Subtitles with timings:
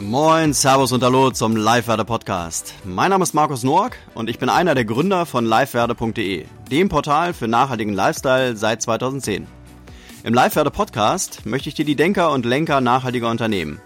[0.00, 2.72] Moin, Servus und Hallo zum Livewerde Podcast.
[2.84, 7.34] Mein Name ist Markus Noack und ich bin einer der Gründer von livewerde.de, dem Portal
[7.34, 9.46] für nachhaltigen Lifestyle seit 2010.
[10.24, 13.80] Im Livewerde Podcast möchte ich dir die Denker und Lenker nachhaltiger Unternehmen,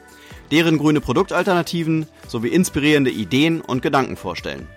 [0.51, 4.69] deren grüne Produktalternativen sowie inspirierende Ideen und Gedanken vorstellen.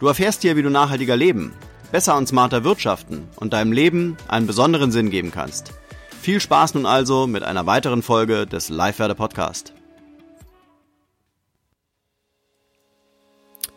[0.00, 1.54] Du erfährst hier, wie du nachhaltiger leben,
[1.92, 5.72] besser und smarter wirtschaften und deinem Leben einen besonderen Sinn geben kannst.
[6.20, 9.72] Viel Spaß nun also mit einer weiteren Folge des Livewerde Podcast.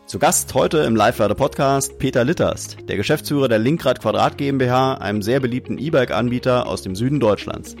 [0.06, 5.40] Zu Gast heute im Live-Werde-Podcast Peter Litterst, der Geschäftsführer der Linkrad Quadrat GmbH, einem sehr
[5.40, 7.76] beliebten E-Bike-Anbieter aus dem Süden Deutschlands.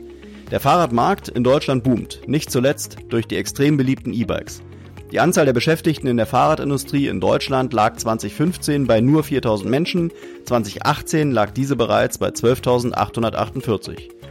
[0.50, 4.62] Der Fahrradmarkt in Deutschland boomt, nicht zuletzt durch die extrem beliebten E-Bikes.
[5.10, 10.10] Die Anzahl der Beschäftigten in der Fahrradindustrie in Deutschland lag 2015 bei nur 4000 Menschen,
[10.46, 14.21] 2018 lag diese bereits bei 12.848.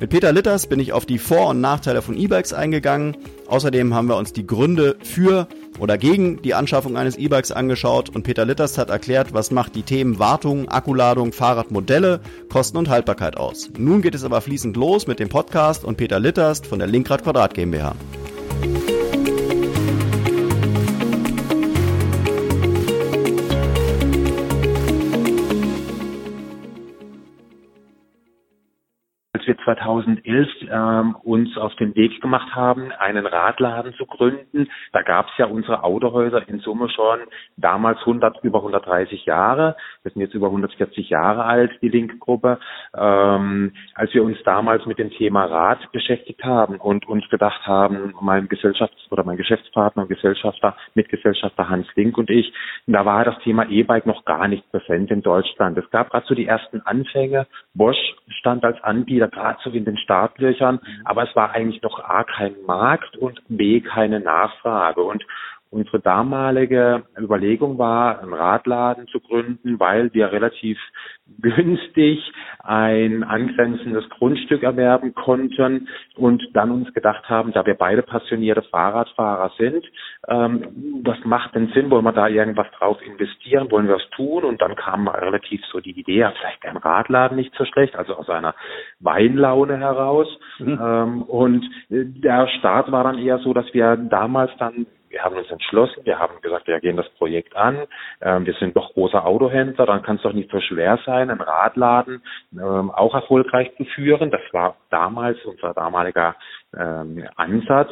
[0.00, 3.18] Mit Peter Litters bin ich auf die Vor- und Nachteile von E-Bikes eingegangen.
[3.48, 5.46] Außerdem haben wir uns die Gründe für
[5.78, 9.82] oder gegen die Anschaffung eines E-Bikes angeschaut und Peter Litters hat erklärt, was macht die
[9.82, 13.68] Themen Wartung, Akkuladung, Fahrradmodelle, Kosten und Haltbarkeit aus.
[13.76, 17.22] Nun geht es aber fließend los mit dem Podcast und Peter Litters von der Linkrad
[17.22, 17.94] Quadrat GmbH.
[29.74, 34.68] 2011 ähm, uns auf den Weg gemacht haben, einen Radladen zu gründen.
[34.92, 37.20] Da gab es ja unsere Autohäuser in Summe schon
[37.56, 39.76] damals 100, über 130 Jahre.
[40.02, 42.58] Wir sind jetzt über 140 Jahre alt, die Link-Gruppe.
[42.96, 48.14] Ähm, als wir uns damals mit dem Thema Rad beschäftigt haben und uns gedacht haben,
[48.20, 52.52] mein Gesellschafts- oder mein Geschäftspartner und Gesellschafter, Mitgesellschafter Hans Link und ich,
[52.86, 55.78] da war das Thema E-Bike noch gar nicht präsent in Deutschland.
[55.78, 57.46] Es gab gerade so die ersten Anfänge.
[57.74, 61.06] Bosch stand als Anbieter gerade so in den Startlöchern, mhm.
[61.06, 65.02] aber es war eigentlich noch A kein Markt und B keine Nachfrage.
[65.02, 65.24] Und
[65.72, 70.78] Unsere damalige Überlegung war, einen Radladen zu gründen, weil wir relativ
[71.40, 78.62] günstig ein angrenzendes Grundstück erwerben konnten und dann uns gedacht haben, da wir beide passionierte
[78.62, 79.84] Fahrradfahrer sind,
[80.26, 81.88] ähm, was macht denn Sinn?
[81.90, 83.70] Wollen wir da irgendwas drauf investieren?
[83.70, 84.42] Wollen wir es tun?
[84.42, 88.16] Und dann kam relativ so die Idee, ja, vielleicht ein Radladen nicht so schlecht, also
[88.16, 88.56] aus einer
[88.98, 90.26] Weinlaune heraus.
[90.58, 90.80] Mhm.
[90.82, 95.50] Ähm, und der Start war dann eher so, dass wir damals dann wir haben uns
[95.50, 97.86] entschlossen, wir haben gesagt, wir gehen das Projekt an,
[98.22, 101.40] ähm, wir sind doch großer Autohändler, dann kann es doch nicht so schwer sein, einen
[101.40, 102.22] Radladen
[102.52, 104.30] ähm, auch erfolgreich zu führen.
[104.30, 106.36] Das war damals unser damaliger
[106.76, 107.90] ähm, Ansatz.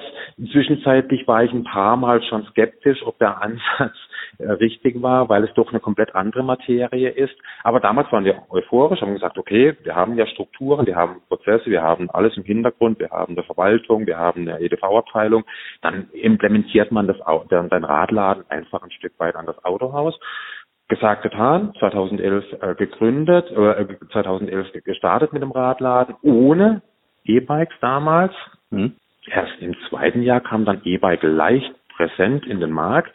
[0.52, 3.96] Zwischenzeitlich war ich ein paar Mal schon skeptisch, ob der Ansatz
[4.40, 7.34] richtig war, weil es doch eine komplett andere Materie ist.
[7.64, 11.66] Aber damals waren wir euphorisch, haben gesagt, okay, wir haben ja Strukturen, wir haben Prozesse,
[11.66, 15.44] wir haben alles im Hintergrund, wir haben eine Verwaltung, wir haben eine EDV-Abteilung.
[15.82, 17.16] Dann implementiert man das,
[17.48, 20.18] dann Radladen einfach ein Stück weit an das Autohaus
[20.88, 26.80] gesagt getan, 2011 äh, gegründet, äh, 2011 gestartet mit dem Radladen, ohne
[27.24, 28.32] E-Bikes damals.
[28.70, 28.94] Hm.
[29.26, 33.14] Erst im zweiten Jahr kam dann E-Bike leicht präsent in den Markt.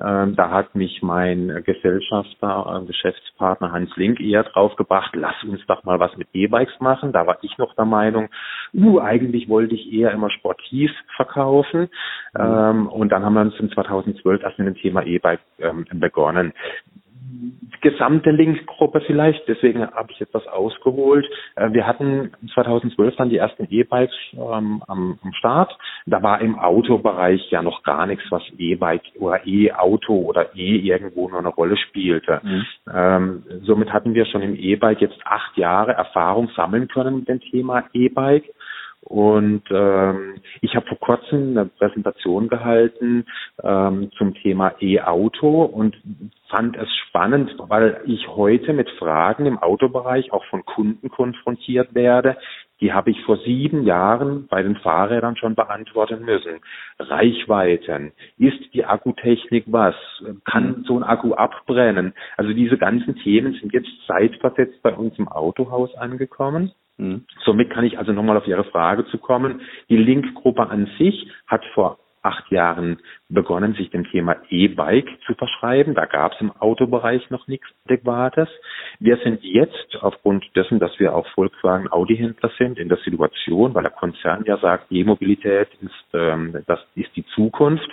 [0.00, 5.64] Ähm, da hat mich mein Gesellschafter, äh, Geschäftspartner Hans Link eher drauf gebracht, lass uns
[5.66, 7.12] doch mal was mit E-Bikes machen.
[7.12, 8.28] Da war ich noch der Meinung,
[8.74, 11.88] uh, eigentlich wollte ich eher immer sportiv verkaufen.
[12.34, 12.40] Mhm.
[12.40, 16.52] Ähm, und dann haben wir uns in 2012 erst mit dem Thema E-Bike ähm, begonnen
[17.80, 21.26] gesamte Linkgruppe vielleicht, deswegen habe ich etwas ausgeholt.
[21.56, 25.76] Äh, wir hatten 2012 dann die ersten E-Bikes ähm, am, am Start.
[26.06, 31.28] Da war im Autobereich ja noch gar nichts, was E-Bike oder E-Auto oder E irgendwo
[31.28, 32.40] nur eine Rolle spielte.
[32.42, 32.66] Mhm.
[32.92, 37.40] Ähm, somit hatten wir schon im E-Bike jetzt acht Jahre Erfahrung sammeln können mit dem
[37.40, 38.44] Thema E-Bike.
[39.00, 43.24] Und ähm, ich habe vor kurzem eine Präsentation gehalten
[43.62, 45.96] ähm, zum Thema E-Auto und
[46.48, 52.36] fand es spannend, weil ich heute mit Fragen im Autobereich auch von Kunden konfrontiert werde.
[52.80, 56.60] Die habe ich vor sieben Jahren bei den Fahrrädern schon beantworten müssen.
[56.98, 58.12] Reichweiten.
[58.36, 59.94] Ist die Akkutechnik was?
[60.44, 62.14] Kann so ein Akku abbrennen?
[62.36, 66.72] Also diese ganzen Themen sind jetzt zeitversetzt bei uns im Autohaus angekommen.
[66.98, 67.24] Mhm.
[67.44, 69.62] Somit kann ich also nochmal auf Ihre Frage zu kommen.
[69.88, 72.98] Die Link-Gruppe an sich hat vor acht Jahren
[73.28, 75.94] begonnen, sich dem Thema E-Bike zu verschreiben.
[75.94, 78.48] Da gab es im Autobereich noch nichts Adäquates.
[78.98, 83.82] Wir sind jetzt aufgrund dessen, dass wir auch Volkswagen Audi-Händler sind, in der Situation, weil
[83.82, 87.88] der Konzern ja sagt, E-Mobilität ist, ähm, das ist die Zukunft.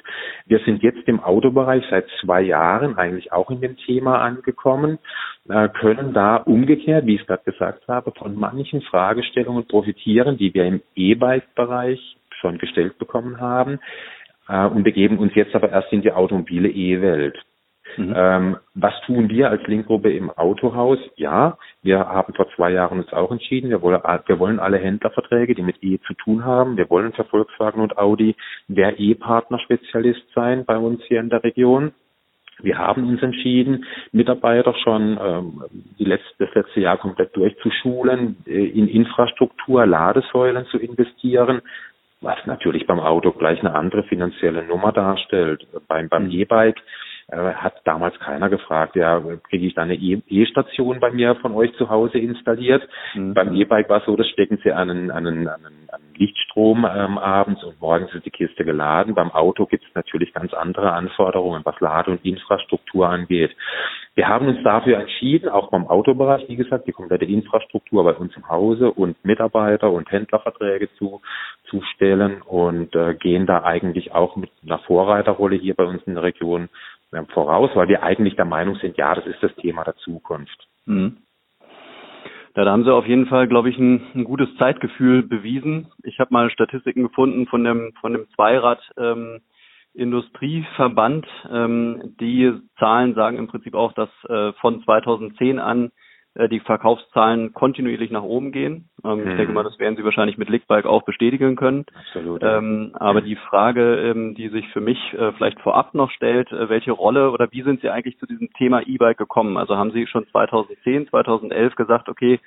[0.48, 5.00] Wir sind jetzt im Autobereich seit zwei Jahren eigentlich auch in dem Thema angekommen
[5.48, 10.66] können da umgekehrt, wie ich es gerade gesagt habe, von manchen Fragestellungen profitieren, die wir
[10.66, 12.00] im E-Bike-Bereich
[12.40, 13.80] schon gestellt bekommen haben
[14.48, 17.38] äh, und begeben uns jetzt aber erst in die automobile E-Welt.
[17.98, 18.14] Mhm.
[18.16, 20.98] Ähm, was tun wir als Linkgruppe im Autohaus?
[21.16, 25.56] Ja, wir haben vor zwei Jahren uns auch entschieden, wir wollen, wir wollen alle Händlerverträge,
[25.56, 26.78] die mit E zu tun haben.
[26.78, 28.36] Wir wollen für Volkswagen und Audi
[28.68, 31.94] der E-Partner-Spezialist sein bei uns hier in der Region.
[32.62, 35.64] Wir haben uns entschieden, Mitarbeiter schon ähm,
[36.00, 41.62] die letzte, das letzte Jahr komplett durchzuschulen, äh, in Infrastruktur, Ladesäulen zu investieren,
[42.22, 45.68] was natürlich beim Auto gleich eine andere finanzielle Nummer darstellt.
[45.88, 46.32] Beim, beim mhm.
[46.32, 46.82] E-Bike
[47.28, 51.54] äh, hat damals keiner gefragt, ja, kriege ich da eine e- E-Station bei mir von
[51.54, 52.88] euch zu Hause installiert?
[53.16, 53.34] Mhm.
[53.34, 55.86] Beim E-Bike war es so, das stecken sie an einen, an einen, an einen,
[56.18, 59.16] Lichtstrom ähm, abends und morgens ist die Kiste geladen.
[59.16, 63.56] Beim Auto gibt es natürlich ganz andere Anforderungen, was Lade- und Infrastruktur angeht.
[64.16, 68.36] Wir haben uns dafür entschieden, auch beim Autobereich, wie gesagt, die komplette Infrastruktur bei uns
[68.38, 71.22] im Hause und Mitarbeiter und Händlerverträge zu,
[71.70, 76.14] zu stellen und äh, gehen da eigentlich auch mit einer Vorreiterrolle hier bei uns in
[76.14, 76.70] der Region
[77.28, 80.68] voraus, weil wir eigentlich der Meinung sind, ja, das ist das Thema der Zukunft.
[80.86, 81.18] Mhm.
[82.54, 85.92] Da haben Sie auf jeden Fall, glaube ich, ein, ein gutes Zeitgefühl bewiesen.
[86.04, 89.42] Ich habe mal Statistiken gefunden von dem von dem Zweirad ähm,
[89.94, 91.28] Industrieverband.
[91.52, 95.90] Ähm, die Zahlen sagen im Prinzip auch, dass äh, von 2010 an äh,
[96.36, 98.90] die Verkaufszahlen kontinuierlich nach oben gehen.
[99.04, 99.20] Ähm, hm.
[99.20, 99.54] Ich denke mhm.
[99.54, 101.86] mal, das werden Sie wahrscheinlich mit Lickbike auch bestätigen können.
[101.96, 102.44] Absolut.
[102.44, 106.70] Ähm, aber die Frage, ähm, die sich für mich äh, vielleicht vorab noch stellt, äh,
[106.70, 109.58] welche Rolle oder wie sind Sie eigentlich zu diesem Thema E-Bike gekommen?
[109.58, 112.40] Also haben Sie schon 2010, 2011 gesagt, okay,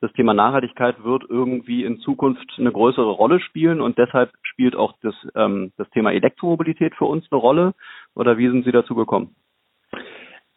[0.00, 4.94] das Thema Nachhaltigkeit wird irgendwie in Zukunft eine größere Rolle spielen und deshalb spielt auch
[5.02, 7.74] das, ähm, das Thema Elektromobilität für uns eine Rolle?
[8.14, 9.34] Oder wie sind Sie dazu gekommen?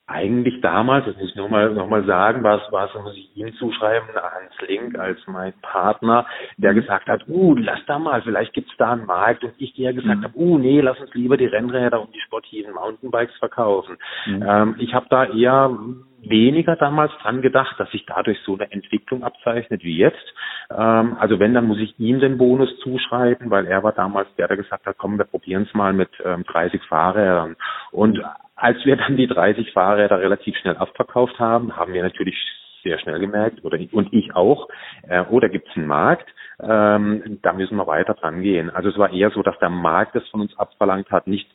[0.10, 4.10] Eigentlich damals, das muss ich nochmal noch mal sagen, was, was muss ich ihm zuschreiben,
[4.16, 6.26] Hans Link als mein Partner,
[6.58, 6.78] der mhm.
[6.78, 10.20] gesagt hat, uh, lass da mal, vielleicht gibt's da einen Markt und ich dir gesagt
[10.20, 10.24] mhm.
[10.24, 13.98] habe, uh, nee, lass uns lieber die Rennräder und die sportiven Mountainbikes verkaufen.
[14.26, 14.46] Mhm.
[14.48, 15.78] Ähm, ich habe da eher
[16.22, 20.34] weniger damals dran gedacht, dass sich dadurch so eine Entwicklung abzeichnet wie jetzt.
[20.72, 24.48] Ähm, also wenn, dann muss ich ihm den Bonus zuschreiben, weil er war damals der,
[24.48, 27.56] der gesagt hat, komm, wir probieren es mal mit ähm, 30 Fahrrädern.
[27.92, 28.22] Und
[28.60, 32.38] als wir dann die 30 Fahrräder relativ schnell abverkauft haben, haben wir natürlich
[32.84, 34.70] sehr schnell gemerkt, oder und ich auch,
[35.08, 36.30] äh, oh, da gibt's einen Markt,
[36.62, 38.70] ähm, da müssen wir weiter dran gehen.
[38.70, 41.50] Also es war eher so, dass der Markt es von uns abverlangt hat, nicht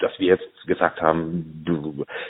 [0.00, 1.64] dass wir jetzt gesagt haben,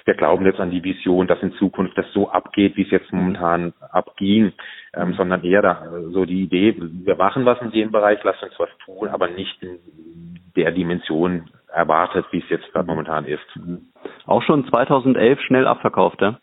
[0.05, 3.13] wir glauben jetzt an die Vision, dass in Zukunft das so abgeht, wie es jetzt
[3.13, 4.53] momentan abging,
[4.95, 8.59] ähm, sondern eher da, so die Idee, wir machen was in dem Bereich, lass uns
[8.59, 9.79] was tun, aber nicht in
[10.57, 13.45] der Dimension erwartet, wie es jetzt gerade momentan ist.
[14.27, 16.39] Auch schon 2011 schnell abverkauft, ja?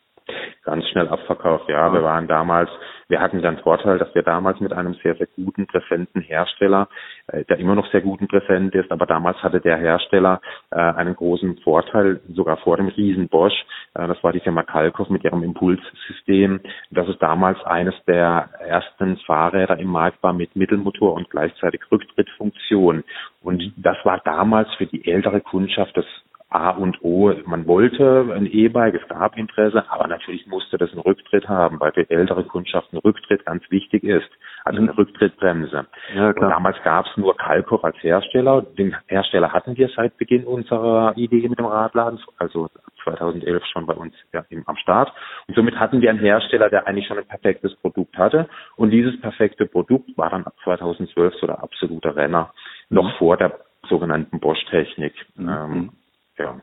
[0.63, 1.69] Ganz schnell abverkauft.
[1.69, 2.69] Ja, wir waren damals,
[3.07, 6.87] wir hatten den Vorteil, dass wir damals mit einem sehr, sehr guten, präsenten Hersteller,
[7.27, 10.41] äh, der immer noch sehr guten präsent ist, aber damals hatte der Hersteller
[10.71, 13.65] äh, einen großen Vorteil, sogar vor dem Riesen Bosch.
[13.93, 16.61] Äh, das war die Firma Kalkow mit ihrem Impulssystem.
[16.91, 23.03] Das ist damals eines der ersten Fahrräder im Markt war mit Mittelmotor und gleichzeitig Rücktrittfunktion.
[23.41, 26.05] Und das war damals für die ältere Kundschaft das
[26.53, 27.33] A und O.
[27.45, 31.91] Man wollte ein E-Bike, es gab Interesse, aber natürlich musste das einen Rücktritt haben, weil
[31.93, 34.29] für ältere Kundschaften Rücktritt ganz wichtig ist.
[34.63, 34.97] Also eine mhm.
[34.97, 35.87] Rücktrittbremse.
[36.15, 36.27] Ja.
[36.27, 38.61] Und damals gab es nur Kalkow als Hersteller.
[38.61, 42.69] Den Hersteller hatten wir seit Beginn unserer Idee mit dem Radladen, also
[43.03, 45.11] 2011 schon bei uns ja, im, am Start.
[45.47, 48.47] Und somit hatten wir einen Hersteller, der eigentlich schon ein perfektes Produkt hatte.
[48.75, 52.53] Und dieses perfekte Produkt war dann ab 2012 so der absolute Renner,
[52.89, 53.17] noch mhm.
[53.17, 55.13] vor der sogenannten Bosch-Technik.
[55.35, 55.49] Mhm.
[55.49, 55.91] Ähm,
[56.37, 56.59] ja.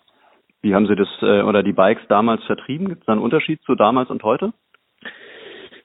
[0.62, 2.88] Wie haben Sie das äh, oder die Bikes damals vertrieben?
[2.88, 4.52] Gibt es da einen Unterschied zu damals und heute?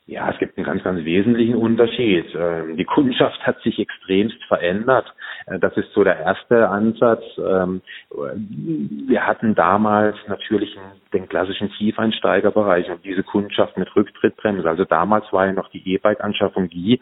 [0.08, 2.28] Ja, es gibt einen ganz, ganz wesentlichen Unterschied.
[2.36, 5.12] Ähm, die Kundschaft hat sich extremst verändert.
[5.48, 7.24] Äh, das ist so der erste Ansatz.
[7.38, 10.78] Ähm, wir hatten damals natürlich
[11.16, 14.68] den klassischen Tiefeinsteigerbereich und diese Kundschaft mit Rücktrittbremse.
[14.68, 17.00] Also damals war ja noch die E-Bike-Anschaffung die,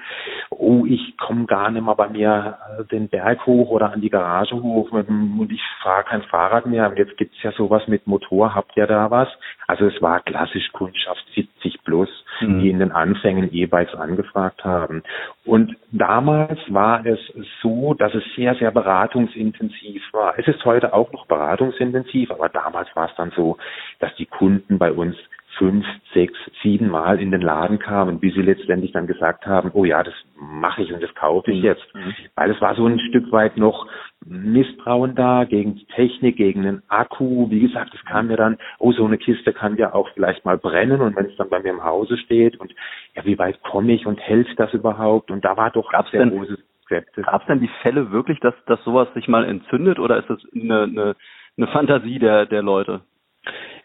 [0.50, 4.10] oh, ich komme gar nicht mehr bei mir äh, den Berg hoch oder an die
[4.10, 6.90] Garage hoch und ich fahre kein Fahrrad mehr.
[6.90, 9.28] Und jetzt gibt's ja sowas mit Motor, habt ihr da was?
[9.68, 12.60] Also es war klassisch Kundschaft 70 plus, mhm.
[12.60, 15.04] die in den Anfängen E-Bikes angefragt haben.
[15.46, 17.20] Und damals war es
[17.62, 20.40] so, dass es sehr, sehr beratungsintensiv war.
[20.40, 23.58] Es ist heute auch noch beratungsintensiv, aber damals war es dann so,
[24.00, 25.18] dass die Kunden bei uns
[25.58, 29.86] fünf, sechs, sieben Mal in den Laden kamen, bis sie letztendlich dann gesagt haben, oh
[29.86, 31.66] ja, das mache ich und das kaufe ich mhm.
[31.66, 31.96] jetzt.
[31.96, 32.14] Mhm.
[32.36, 33.88] Weil es war so ein Stück weit noch
[34.26, 37.50] Misstrauen da gegen die Technik, gegen den Akku.
[37.50, 40.58] Wie gesagt, es kam mir dann, oh, so eine Kiste kann ja auch vielleicht mal
[40.58, 42.74] brennen und wenn es dann bei mir im Hause steht und
[43.16, 45.32] ja, wie weit komme ich und hält das überhaupt?
[45.32, 47.26] Und da war doch Gab's sehr denn, großes Skepsis.
[47.26, 50.40] Gab es denn die Fälle wirklich, dass, dass sowas sich mal entzündet oder ist das
[50.54, 51.16] eine, eine,
[51.58, 53.02] eine Fantasie der, der Leute?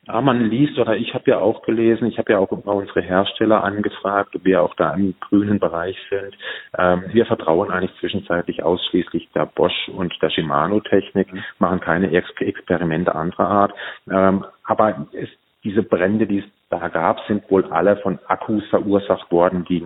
[0.07, 3.62] Ja, man liest oder ich habe ja auch gelesen, ich habe ja auch unsere Hersteller
[3.64, 6.37] angefragt, ob wir auch da im grünen Bereich sind.
[6.76, 11.45] Ähm, wir vertrauen eigentlich zwischenzeitlich ausschließlich der Bosch und der Shimano-Technik, mhm.
[11.59, 13.75] machen keine Ex Experimente anderer Art.
[14.11, 15.28] Ähm, aber es,
[15.64, 19.80] diese Brände, die es da gab, sind wohl alle von Akkus verursacht worden, die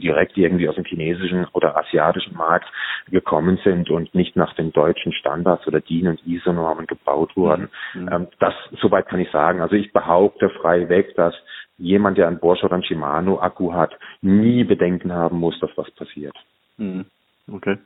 [0.00, 2.66] direkt irgendwie aus dem chinesischen oder asiatischen Markt
[3.10, 7.68] gekommen sind und nicht nach den deutschen Standards oder DIN und ISO-Normen gebaut wurden.
[7.94, 8.08] Mhm.
[8.12, 9.60] Ähm, das, soweit kann ich sagen.
[9.60, 11.34] Also ich behaupte frei weg, dass
[11.78, 16.34] jemand, der einen Bosch oder einen Shimano-Akku hat, nie Bedenken haben muss, dass was passiert.
[16.76, 17.06] Mhm.
[17.50, 17.78] Okay.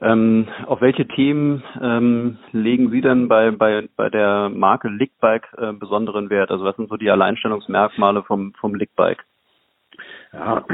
[0.00, 5.72] Ähm, auf welche Themen ähm, legen Sie denn bei, bei, bei der Marke Lickbike äh,
[5.72, 6.50] besonderen Wert?
[6.50, 9.24] Also was sind so die Alleinstellungsmerkmale vom, vom Lickbike?
[10.32, 10.64] Ja,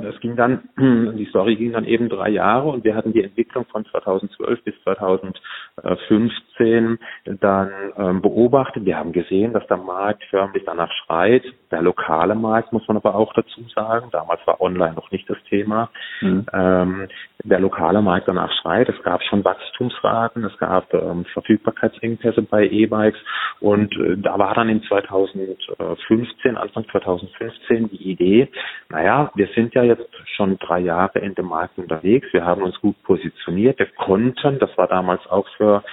[0.00, 3.64] das ging dann, die Story ging dann eben drei Jahre und wir hatten die Entwicklung
[3.64, 7.00] von 2012 bis 2015
[7.40, 8.84] dann ähm, beobachtet.
[8.84, 11.42] Wir haben gesehen, dass der Markt förmlich danach schreit.
[11.72, 14.10] Der lokale Markt muss man aber auch dazu sagen.
[14.12, 15.90] Damals war online noch nicht das Thema.
[16.20, 16.46] Mhm.
[16.52, 17.08] Ähm,
[17.44, 18.88] der lokale Markt danach schreit.
[18.88, 23.18] Es gab schon Wachstumsraten, es gab ähm, Verfügbarkeitsengpässe bei E-Bikes
[23.60, 28.48] und äh, da war dann in 2015, Anfang 2015 die Idee,
[28.88, 32.80] naja, wir sind ja jetzt schon drei Jahre in dem Markt unterwegs, wir haben uns
[32.80, 35.84] gut positioniert, wir konnten, das war damals auch für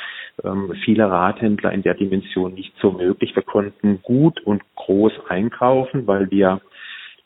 [0.44, 6.08] ähm, viele Radhändler in der Dimension nicht so möglich, wir konnten gut und groß einkaufen,
[6.08, 6.62] weil wir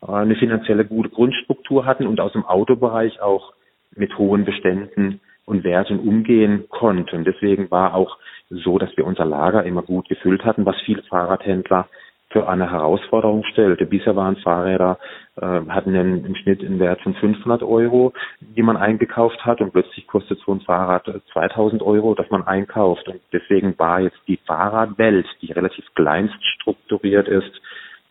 [0.01, 3.53] äh, eine finanzielle gute Grundstruktur hatten und aus dem Autobereich auch
[3.99, 7.23] mit hohen Beständen und Werten umgehen konnten.
[7.23, 8.17] Deswegen war auch
[8.49, 11.87] so, dass wir unser Lager immer gut gefüllt hatten, was viele Fahrradhändler
[12.31, 13.87] für eine Herausforderung stellte.
[13.87, 14.99] Bisher waren Fahrräder,
[15.37, 19.71] äh, hatten einen, im Schnitt einen Wert von 500 Euro, die man eingekauft hat und
[19.71, 23.07] plötzlich kostet so ein Fahrrad 2000 Euro, das man einkauft.
[23.07, 27.59] Und deswegen war jetzt die Fahrradwelt, die relativ kleinst strukturiert ist,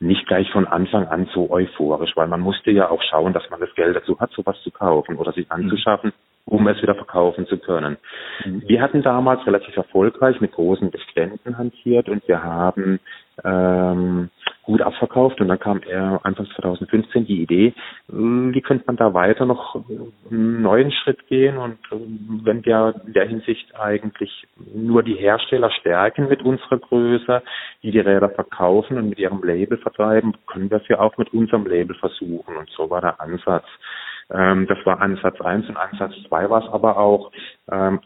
[0.01, 3.61] nicht gleich von Anfang an so euphorisch, weil man musste ja auch schauen, dass man
[3.61, 5.65] das Geld dazu hat, sowas zu kaufen oder sich mhm.
[5.65, 6.13] anzuschaffen,
[6.45, 7.97] um es wieder verkaufen zu können.
[8.45, 8.63] Mhm.
[8.67, 13.01] Wir hatten damals relativ erfolgreich mit großen Beständen hantiert und wir haben
[13.45, 14.31] ähm,
[14.69, 19.15] gut abverkauft und dann kam er Anfang 2015 die Idee, äh, wie könnte man da
[19.15, 19.83] weiter noch
[20.31, 21.97] einen neuen Schritt gehen und äh,
[22.45, 27.43] wenn wir in der Hinsicht eigentlich nur die Hersteller stärken mit unserer Größe,
[27.83, 31.33] die die Räder verkaufen und mit ihrem Label vertreiben, können wir es ja auch mit
[31.33, 33.65] unserem Label versuchen und so war der Ansatz.
[34.31, 37.33] Ähm, das war Ansatz 1 und Ansatz 2 war es aber auch
[37.73, 38.01] ähm,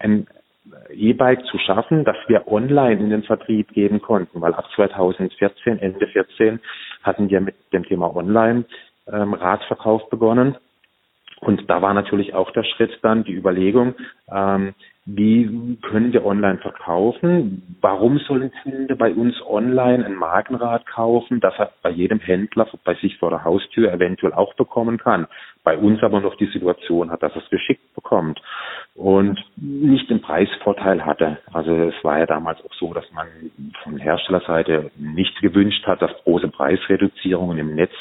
[0.90, 6.06] E-Bike zu schaffen, dass wir online in den Vertrieb gehen konnten, weil ab 2014, Ende
[6.06, 6.60] 14
[7.02, 8.64] hatten wir mit dem Thema Online
[9.12, 10.56] ähm, Radverkauf begonnen.
[11.40, 13.94] Und da war natürlich auch der Schritt dann die Überlegung,
[14.32, 17.76] ähm, wie können wir online verkaufen?
[17.80, 22.68] Warum soll ein Kunde bei uns online ein Markenrad kaufen, das er bei jedem Händler
[22.84, 25.26] bei sich vor der Haustür eventuell auch bekommen kann?
[25.64, 28.40] Bei uns aber noch die Situation hat, dass er es geschickt bekommt
[28.94, 31.38] und nicht den Preisvorteil hatte.
[31.52, 33.26] Also es war ja damals auch so, dass man
[33.82, 37.92] von Herstellerseite nicht gewünscht hat, dass große Preisreduzierungen im Netz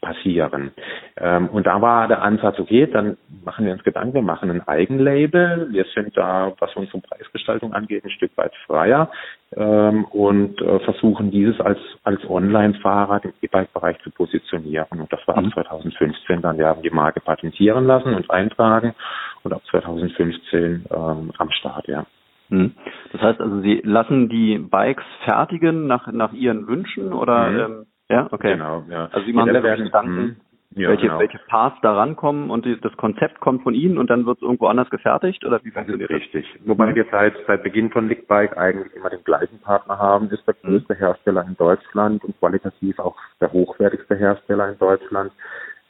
[0.00, 0.70] passieren.
[1.16, 4.66] Ähm, und da war der Ansatz, okay, dann machen wir uns Gedanken, wir machen ein
[4.66, 5.68] Eigenlabel.
[5.72, 9.10] Wir sind da, was unsere Preisgestaltung angeht, ein Stück weit freier
[9.56, 15.00] ähm, und äh, versuchen dieses als, als Online-Fahrrad im E-Bike-Bereich zu positionieren.
[15.00, 16.42] Und das war ab 2015 mhm.
[16.42, 16.58] dann.
[16.58, 18.94] Wir haben die Marke patentieren lassen und eintragen
[19.42, 22.06] und ab 2015 ähm, am Start, ja.
[22.50, 22.72] Mhm.
[23.12, 27.58] Das heißt also, Sie lassen die Bikes fertigen nach, nach Ihren Wünschen oder mhm.
[27.58, 28.52] ähm, ja, okay.
[28.52, 29.08] Genau, ja.
[29.12, 30.36] Also Sie machen sich werden, Gedanken, hm,
[30.74, 31.18] ja, welche, genau.
[31.18, 34.42] welche Parts da rankommen und die, das Konzept kommt von Ihnen und dann wird es
[34.42, 36.16] irgendwo anders gefertigt oder wie funktioniert das?
[36.16, 36.46] Richtig.
[36.64, 40.54] Wobei wir seit, seit Beginn von Lickbike eigentlich immer den gleichen Partner haben, ist der
[40.62, 40.68] mhm.
[40.68, 40.98] größte mhm.
[40.98, 45.32] Hersteller in Deutschland und qualitativ auch der hochwertigste Hersteller in Deutschland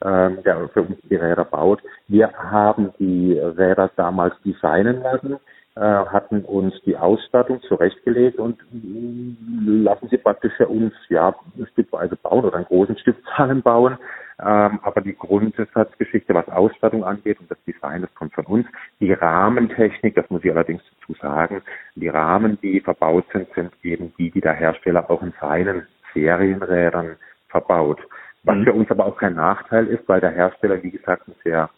[0.05, 1.83] ähm, der für uns die Räder baut.
[2.07, 5.39] Wir haben die Räder damals designen lassen
[5.81, 11.35] hatten uns die Ausstattung zurechtgelegt und lassen sie praktisch für uns ja
[11.73, 13.99] stückweise bauen oder in großen Stückzahlen bauen.
[14.41, 18.67] Ähm, aber die Grundsatzgeschichte, was Ausstattung angeht und das Design, das kommt von uns.
[19.01, 21.63] Die Rahmentechnik, das muss ich allerdings dazu sagen,
[21.97, 27.17] die Rahmen, die verbaut sind, sind eben die, die der Hersteller auch in seinen Serienrädern
[27.49, 27.99] verbaut.
[28.45, 28.65] Was mhm.
[28.65, 31.69] für uns aber auch kein Nachteil ist, weil der Hersteller, wie gesagt, ein sehr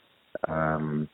[0.47, 1.09] ähm,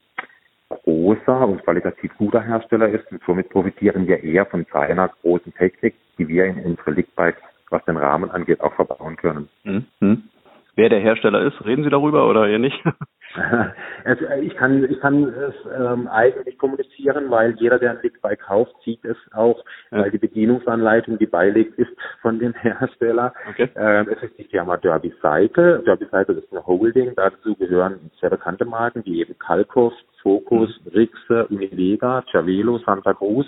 [0.69, 5.95] großer und qualitativ guter Hersteller ist und somit profitieren wir eher von seiner großen Technik,
[6.19, 9.49] die wir in unsere Ligbikes, was den Rahmen angeht, auch verbauen können.
[9.65, 10.25] Mhm.
[10.77, 12.83] Wer der Hersteller ist, reden Sie darüber oder eher nicht?
[14.05, 18.75] Also ich kann, ich kann es ähm, eigentlich kommunizieren, weil jeder, der ein Ligbike kauft,
[18.85, 19.99] sieht es auch, ja.
[19.99, 21.91] weil die Bedienungsanleitung, die beiliegt, ist
[22.23, 23.35] von dem Hersteller.
[23.51, 23.69] Okay.
[23.75, 25.83] Ähm, es ist die Firma Derby Cycle.
[25.85, 27.13] Derby Cycle ist eine Holding.
[27.17, 29.93] Dazu gehören sehr bekannte Marken, wie eben Kalkos,
[30.27, 30.91] Focus, mhm.
[30.91, 33.47] Rixe, Unilega, Cervelo, Santa Cruz.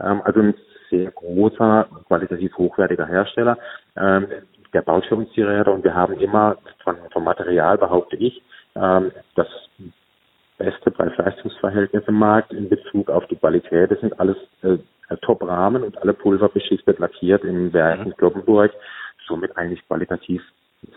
[0.00, 0.54] Ähm, also ein
[0.90, 3.56] sehr großer, qualitativ hochwertiger Hersteller.
[3.96, 4.26] Ähm,
[4.74, 8.42] der baut für uns die Räder und wir haben immer von, vom Material, behaupte ich,
[8.76, 9.48] ähm, das
[10.58, 13.90] beste Preis-Leistungs-Verhältnis im Markt in Bezug auf die Qualität.
[13.90, 14.76] Das sind alles äh,
[15.22, 18.72] Top-Rahmen und alle Pulver beschichtet, lackiert im Werk in Kloppenburg.
[19.26, 20.42] Somit eigentlich qualitativ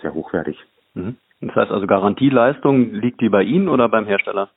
[0.01, 0.57] sehr hochwertig.
[0.95, 1.15] Mhm.
[1.39, 4.49] Das heißt also Garantieleistung, liegt die bei Ihnen oder beim Hersteller?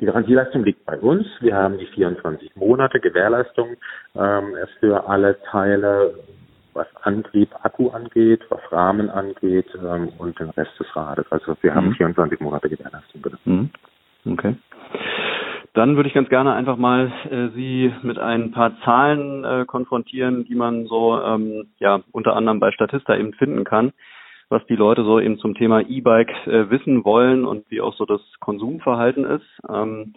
[0.00, 1.26] Die Garantieleistung liegt bei uns.
[1.40, 3.76] Wir haben die 24 Monate Gewährleistung
[4.14, 6.14] ähm, für alle Teile
[6.74, 11.24] was Antrieb, Akku angeht, was Rahmen angeht ähm, und den Rest des Rades.
[11.30, 12.44] Also wir haben 24 mhm.
[12.44, 13.22] Monate Gewährleistung.
[13.22, 13.38] Bitte.
[13.44, 13.70] Mhm.
[14.30, 14.56] Okay.
[15.72, 20.44] Dann würde ich ganz gerne einfach mal äh, Sie mit ein paar Zahlen äh, konfrontieren,
[20.44, 23.92] die man so ähm, ja unter anderem bei Statista eben finden kann,
[24.48, 28.04] was die Leute so eben zum Thema E-Bike äh, wissen wollen und wie auch so
[28.04, 29.46] das Konsumverhalten ist.
[29.68, 30.14] Ähm,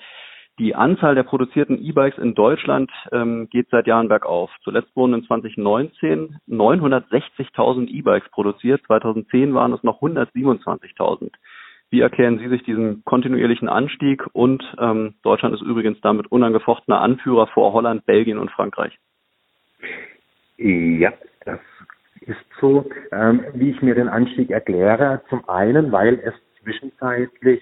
[0.60, 4.52] die Anzahl der produzierten E-Bikes in Deutschland ähm, geht seit Jahren bergauf.
[4.64, 8.82] Zuletzt wurden in 2019 960.000 E-Bikes produziert.
[8.86, 11.32] 2010 waren es noch 127.000.
[11.92, 14.28] Wie erklären Sie sich diesen kontinuierlichen Anstieg?
[14.34, 19.00] Und ähm, Deutschland ist übrigens damit unangefochtener Anführer vor Holland, Belgien und Frankreich.
[20.58, 21.14] Ja,
[21.46, 21.60] das
[22.22, 22.90] ist so.
[23.12, 27.62] Ähm, wie ich mir den Anstieg erkläre, zum einen, weil es zwischenzeitlich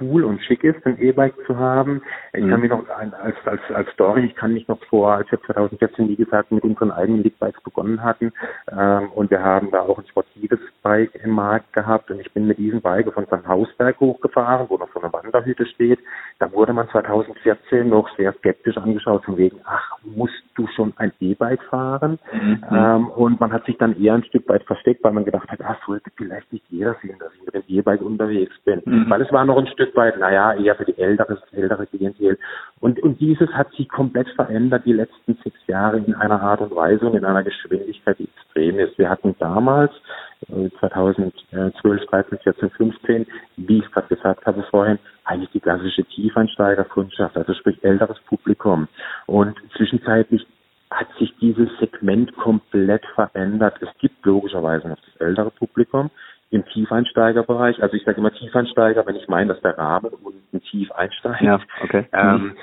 [0.00, 2.02] cool und schick ist, ein E-Bike zu haben.
[2.32, 2.50] Ich mhm.
[2.50, 6.08] kann mich noch als, als, als Story, ich kann mich noch vor, als wir 2014,
[6.08, 8.32] wie gesagt, mit unseren eigenen League-Bikes begonnen hatten,
[8.70, 12.46] ähm, und wir haben da auch ein sportives Bike im Markt gehabt und ich bin
[12.46, 13.46] mit diesem Bike von St.
[13.46, 15.98] Hausberg hochgefahren, wo noch so eine Wanderhütte steht.
[16.38, 21.12] Da wurde man 2014 noch sehr skeptisch angeschaut, von wegen, ach, musst du schon ein
[21.20, 22.18] E-Bike fahren?
[22.32, 22.64] Mhm.
[22.70, 25.60] Ähm, und man hat sich dann eher ein Stück weit versteckt, weil man gedacht hat,
[25.62, 28.82] ach, sollte vielleicht nicht jeder sehen, dass ich mit dem E-Bike unterwegs bin.
[28.84, 29.10] Mhm.
[29.10, 32.38] Weil es war noch ein Stück weit, naja, eher für die ältere, ältere Klientel.
[32.80, 36.74] Und, und dieses hat sich komplett verändert die letzten sechs Jahre in einer Art und
[36.74, 38.98] Weise und in einer Geschwindigkeit, die extrem ist.
[38.98, 39.92] Wir hatten damals,
[40.80, 47.52] 2012, 13, 14, 15, wie ich gerade gesagt habe vorhin, eigentlich die klassische Tiefeinsteigerkundschaft, also
[47.54, 48.88] sprich älteres Publikum.
[49.26, 50.46] Und zwischenzeitlich
[50.90, 53.76] hat sich dieses Segment komplett verändert.
[53.80, 56.10] Es gibt logischerweise noch das ältere Publikum,
[56.50, 57.82] im Tiefeinsteigerbereich.
[57.82, 61.42] Also ich sage immer Tiefeinsteiger, wenn ich meine, dass der Rahmen unten tief einsteigt.
[61.42, 62.06] Ja, okay.
[62.12, 62.56] Ähm,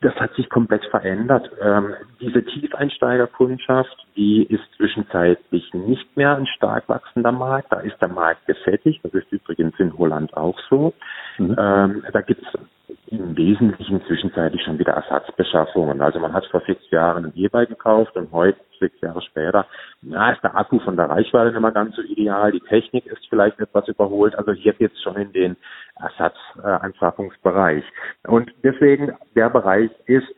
[0.00, 1.50] das hat sich komplett verändert.
[1.62, 7.72] Ähm, diese Tiefeinsteigerkundschaft, die ist zwischenzeitlich nicht mehr ein stark wachsender Markt.
[7.72, 9.00] Da ist der Markt gesättigt.
[9.02, 10.92] Das ist übrigens in Holland auch so.
[11.38, 11.56] Mhm.
[11.58, 12.60] Ähm, da gibt es
[13.06, 16.00] im Wesentlichen zwischenzeitlich schon wieder Ersatzbeschaffungen.
[16.00, 19.66] Also man hat vor sechs Jahren ein E-Bike gekauft und heute, sechs Jahre später,
[20.02, 23.26] na, ist der Akku von der Reichweite nicht mehr ganz so ideal, die Technik ist
[23.28, 25.56] vielleicht etwas überholt, also hier geht es schon in den
[25.96, 27.84] Ersatzanschaffungsbereich.
[28.26, 30.34] Und deswegen, der Bereich ist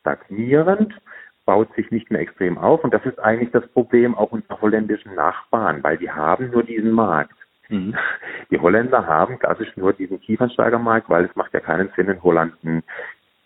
[0.00, 0.92] stagnierend,
[1.46, 5.14] baut sich nicht mehr extrem auf und das ist eigentlich das Problem auch unserer holländischen
[5.14, 7.35] Nachbarn, weil die haben nur diesen Markt.
[7.68, 7.94] Mhm.
[8.50, 12.54] Die Holländer haben klassisch nur diesen Tiefensteigermarkt, weil es macht ja keinen Sinn, in Holland
[12.64, 12.82] ein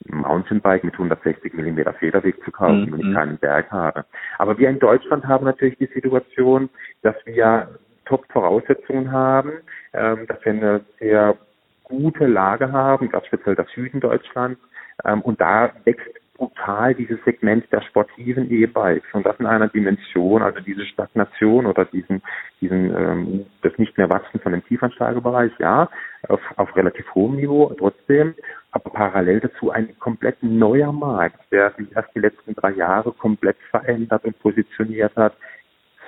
[0.06, 2.92] Mountainbike mit 160 mm Federweg zu kaufen, mhm.
[2.92, 4.04] wenn ich keinen Berg habe.
[4.38, 6.70] Aber wir in Deutschland haben natürlich die Situation,
[7.02, 7.68] dass wir
[8.06, 9.52] Top-Voraussetzungen haben,
[9.92, 11.36] ähm, dass wir eine sehr
[11.84, 14.60] gute Lage haben, ganz speziell das Süden Deutschlands.
[15.04, 20.40] Ähm, und da wächst brutal dieses Segment der sportiven E-Bikes und das in einer Dimension,
[20.40, 22.22] also diese Stagnation oder diesen,
[22.62, 25.90] diesen ähm, das nicht mehr wachsen von dem Tiefansteigebereich, ja,
[26.28, 28.34] auf, auf relativ hohem Niveau trotzdem,
[28.72, 33.58] aber parallel dazu ein komplett neuer Markt, der sich erst die letzten drei Jahre komplett
[33.70, 35.34] verändert und positioniert hat.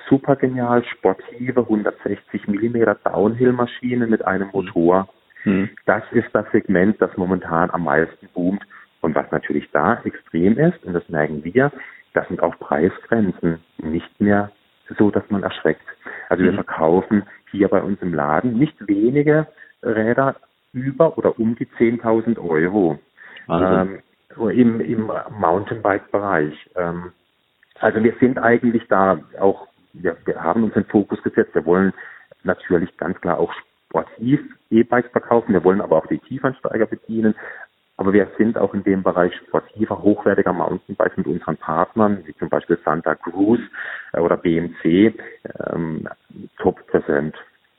[0.09, 5.07] Super genial, sportive 160 Millimeter Downhill-Maschinen mit einem Motor.
[5.43, 5.69] Mhm.
[5.85, 8.63] Das ist das Segment, das momentan am meisten boomt
[9.03, 11.71] und was natürlich da extrem ist, und das merken wir,
[12.13, 14.51] das sind auch Preisgrenzen nicht mehr
[14.97, 15.85] so, dass man erschreckt.
[16.29, 16.47] Also mhm.
[16.47, 19.47] wir verkaufen hier bei uns im Laden nicht wenige
[19.83, 20.37] Räder
[20.71, 22.97] über oder um die 10.000 Euro
[23.49, 23.99] ähm,
[24.37, 26.69] im, im Mountainbike-Bereich.
[26.75, 27.11] Ähm,
[27.79, 31.53] also wir sind eigentlich da auch, wir, wir haben uns den Fokus gesetzt.
[31.55, 31.93] Wir wollen
[32.43, 33.53] natürlich ganz klar auch
[33.89, 34.39] sportiv
[34.69, 35.53] E-Bikes verkaufen.
[35.53, 37.35] Wir wollen aber auch die Tiefansteiger bedienen
[37.97, 42.49] Aber wir sind auch in dem Bereich sportiver, hochwertiger Mountainbikes mit unseren Partnern, wie zum
[42.49, 43.59] Beispiel Santa Cruz
[44.13, 45.13] äh, oder BMC,
[45.71, 46.07] ähm,
[46.57, 47.35] top präsent.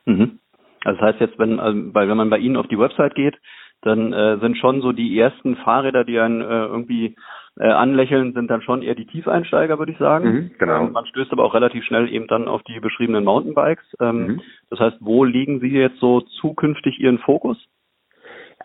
[0.06, 0.38] Mhm.
[0.84, 3.36] Also das heißt jetzt, wenn, also, weil wenn man bei Ihnen auf die Website geht,
[3.82, 7.16] dann äh, sind schon so die ersten Fahrräder, die einen äh, irgendwie
[7.58, 10.32] äh, anlächeln, sind dann schon eher die Tiefeinsteiger, würde ich sagen.
[10.32, 10.86] Mhm, genau.
[10.86, 13.84] Ähm, man stößt aber auch relativ schnell eben dann auf die beschriebenen Mountainbikes.
[14.00, 14.40] Ähm, mhm.
[14.70, 17.58] Das heißt, wo legen Sie jetzt so zukünftig Ihren Fokus?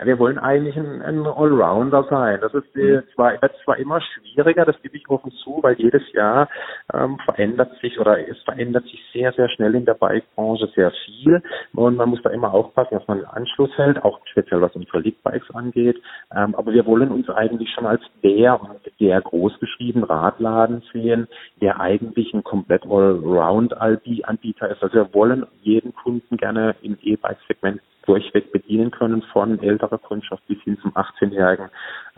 [0.03, 2.39] Wir wollen eigentlich ein, ein Allrounder sein.
[2.41, 6.01] Das ist äh, zwar, wird zwar immer schwieriger, das gebe ich offen zu, weil jedes
[6.13, 6.47] Jahr
[6.93, 11.41] ähm, verändert sich oder es verändert sich sehr, sehr schnell in der Bikebranche sehr viel
[11.73, 15.53] und man muss da immer aufpassen, dass man Anschluss hält, auch speziell was unsere League-Bikes
[15.53, 16.01] angeht.
[16.35, 21.27] Ähm, aber wir wollen uns eigentlich schon als der und der großgeschrieben Radladen sehen,
[21.61, 24.81] der eigentlich ein komplett Allround-Anbieter ist.
[24.81, 30.59] Also wir wollen jeden Kunden gerne im E-Bike-Segment durchweg bedienen können, von älterer Kundschaft bis
[30.63, 31.69] hin zum 18-Jährigen,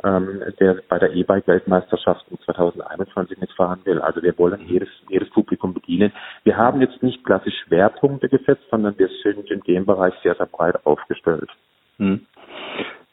[0.06, 4.00] ähm, der bei der E-Bike-Weltmeisterschaft 2021 mitfahren will.
[4.00, 6.14] Also wir wollen jedes, jedes Publikum bedienen.
[6.46, 10.46] Wir haben jetzt nicht klassisch Schwerpunkte gesetzt, sondern wir sind in dem Bereich sehr, sehr
[10.46, 11.50] breit aufgestellt.
[11.98, 12.26] Hm.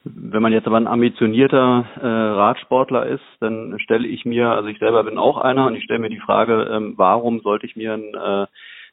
[0.04, 4.78] Wenn man jetzt aber ein ambitionierter äh, Radsportler ist, dann stelle ich mir, also ich
[4.78, 7.94] selber bin auch einer und ich stelle mir die Frage, ähm, warum sollte ich mir
[7.94, 8.46] ein äh,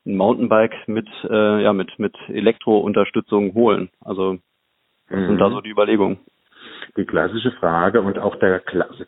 [0.05, 3.89] ein Mountainbike mit, äh, ja, mit, mit Elektrounterstützung holen?
[4.01, 4.37] Also,
[5.09, 5.27] was mhm.
[5.27, 5.53] sind da mhm.
[5.53, 6.19] so die Überlegungen?
[6.97, 8.61] die klassische Frage und auch der,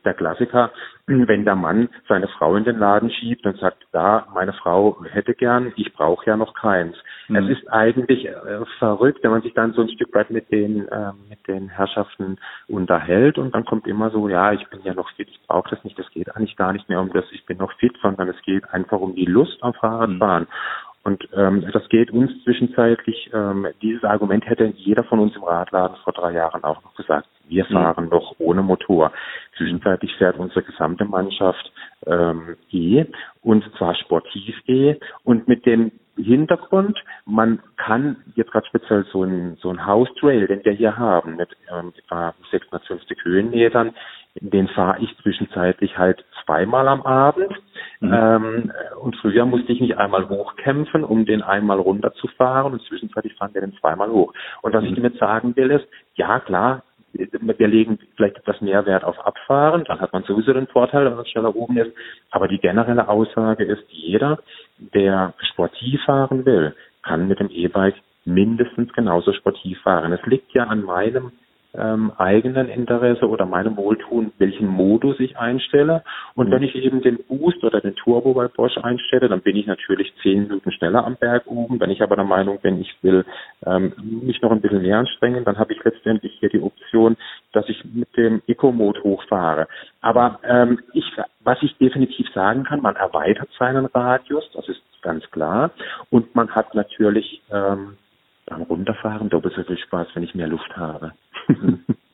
[0.03, 0.71] der Klassiker,
[1.07, 5.33] wenn der Mann seine Frau in den Laden schiebt und sagt, da, meine Frau hätte
[5.33, 6.95] gern, ich brauche ja noch keins.
[7.27, 7.35] Mhm.
[7.37, 10.87] Es ist eigentlich äh, verrückt, wenn man sich dann so ein Stück weit mit den,
[10.87, 15.09] äh, mit den Herrschaften unterhält und dann kommt immer so, ja, ich bin ja noch
[15.11, 17.57] fit, ich brauche das nicht, das geht eigentlich gar nicht mehr um das, ich bin
[17.57, 20.43] noch fit, sondern es geht einfach um die Lust am Fahrradfahren.
[20.43, 20.86] Mhm.
[21.07, 25.95] Und ähm, das geht uns zwischenzeitlich, ähm, dieses Argument hätte jeder von uns im Radladen
[26.03, 27.29] vor drei Jahren auch noch gesagt.
[27.47, 27.73] Wir mhm.
[27.73, 28.09] fahren mhm.
[28.09, 29.13] noch ohne Motor.
[29.55, 31.71] Zwischenzeitlich fährt unsere gesamte Mannschaft
[32.05, 33.05] ähm, E
[33.41, 39.57] und zwar sportiv E und mit dem Hintergrund, man kann jetzt gerade speziell so ein,
[39.61, 43.93] so ein House Trail, den wir hier haben, mit ähm, etwa 650 Höhenmetern,
[44.39, 47.51] den fahre ich zwischenzeitlich halt zweimal am Abend.
[47.99, 48.13] Mhm.
[48.13, 53.53] Ähm, und früher musste ich mich einmal hochkämpfen, um den einmal runterzufahren und zwischenzeitlich fahren
[53.53, 54.33] wir den zweimal hoch.
[54.61, 54.89] Und was mhm.
[54.89, 59.83] ich damit sagen will ist, ja klar, wir legen vielleicht etwas mehr Wert auf Abfahren,
[59.85, 61.91] dann hat man sowieso den Vorteil, wenn man schneller oben ist.
[62.31, 64.39] Aber die generelle Aussage ist, jeder,
[64.77, 70.11] der sportiv fahren will, kann mit dem E-Bike mindestens genauso sportiv fahren.
[70.11, 71.31] Es liegt ja an meinem
[71.77, 76.03] ähm, eigenen Interesse oder meinem Wohltun, welchen Modus ich einstelle.
[76.35, 76.51] Und mhm.
[76.51, 80.13] wenn ich eben den Boost oder den Turbo bei Bosch einstelle, dann bin ich natürlich
[80.21, 81.79] zehn Minuten schneller am Berg oben.
[81.79, 83.25] Wenn ich aber der Meinung bin, ich will
[83.65, 87.17] ähm, mich noch ein bisschen mehr anstrengen, dann habe ich letztendlich hier die Option,
[87.53, 89.67] dass ich mit dem Eco-Mode hochfahre.
[90.01, 91.05] Aber ähm, ich,
[91.43, 95.71] was ich definitiv sagen kann, man erweitert seinen Radius, das ist ganz klar.
[96.09, 97.97] Und man hat natürlich ähm,
[98.45, 101.13] beim Runterfahren doppelt so viel Spaß, wenn ich mehr Luft habe.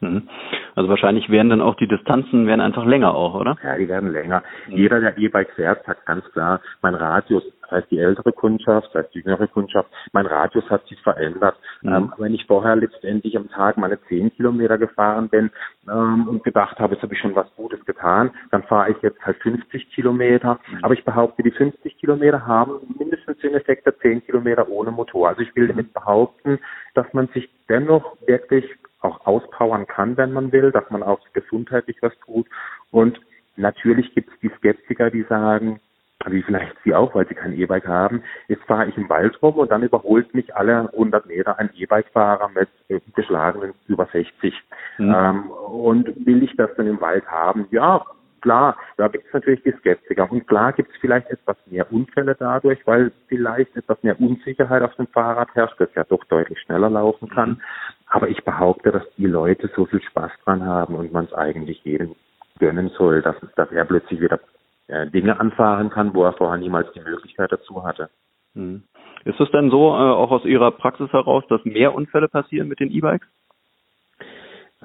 [0.03, 0.27] Mhm.
[0.75, 3.57] Also wahrscheinlich werden dann auch die Distanzen werden einfach länger auch, oder?
[3.63, 4.43] Ja, die werden länger.
[4.67, 4.77] Mhm.
[4.77, 9.03] Jeder, der E-Bike fährt, sagt ganz klar, mein Radius, das heißt die ältere Kundschaft, das
[9.03, 11.55] heißt die jüngere Kundschaft, mein Radius hat sich verändert.
[11.81, 11.93] Mhm.
[11.93, 15.51] Ähm, wenn ich vorher letztendlich am Tag meine 10 Kilometer gefahren bin
[15.89, 19.23] ähm, und gedacht habe, jetzt habe ich schon was Gutes getan, dann fahre ich jetzt
[19.25, 20.59] halt 50 Kilometer.
[20.69, 20.79] Mhm.
[20.81, 25.29] Aber ich behaupte, die 50 Kilometer haben mindestens den Effekt der 10 Kilometer ohne Motor.
[25.29, 25.93] Also ich will damit mhm.
[25.93, 26.59] behaupten,
[26.95, 28.65] dass man sich dennoch wirklich
[29.03, 32.47] auch auspowern kann, wenn man will, dass man auch gesundheitlich was tut.
[32.91, 33.19] Und
[33.55, 35.79] natürlich gibt es die Skeptiker, die sagen,
[36.25, 39.55] wie vielleicht Sie auch, weil Sie kein E-Bike haben, jetzt fahre ich im Wald rum
[39.55, 44.53] und dann überholt mich alle 100 Meter ein E-Bike-Fahrer mit äh, geschlagenen über 60.
[44.97, 45.13] Mhm.
[45.15, 47.67] Ähm, und will ich das dann im Wald haben?
[47.71, 48.05] Ja,
[48.43, 50.29] klar, da gibt es natürlich die Skeptiker.
[50.31, 54.93] Und klar gibt es vielleicht etwas mehr Unfälle dadurch, weil vielleicht etwas mehr Unsicherheit auf
[54.95, 57.61] dem Fahrrad herrscht, das ja doch deutlich schneller laufen kann.
[58.07, 61.83] Aber ich behaupte, dass die Leute so viel Spaß dran haben und man es eigentlich
[61.83, 62.15] jedem
[62.59, 64.39] gönnen soll, dass, dass er plötzlich wieder
[64.87, 68.09] äh, Dinge anfahren kann, wo er vorher niemals die Möglichkeit dazu hatte.
[68.53, 68.83] Mhm.
[69.25, 72.79] Ist es denn so, äh, auch aus Ihrer Praxis heraus, dass mehr Unfälle passieren mit
[72.79, 73.27] den E-Bikes?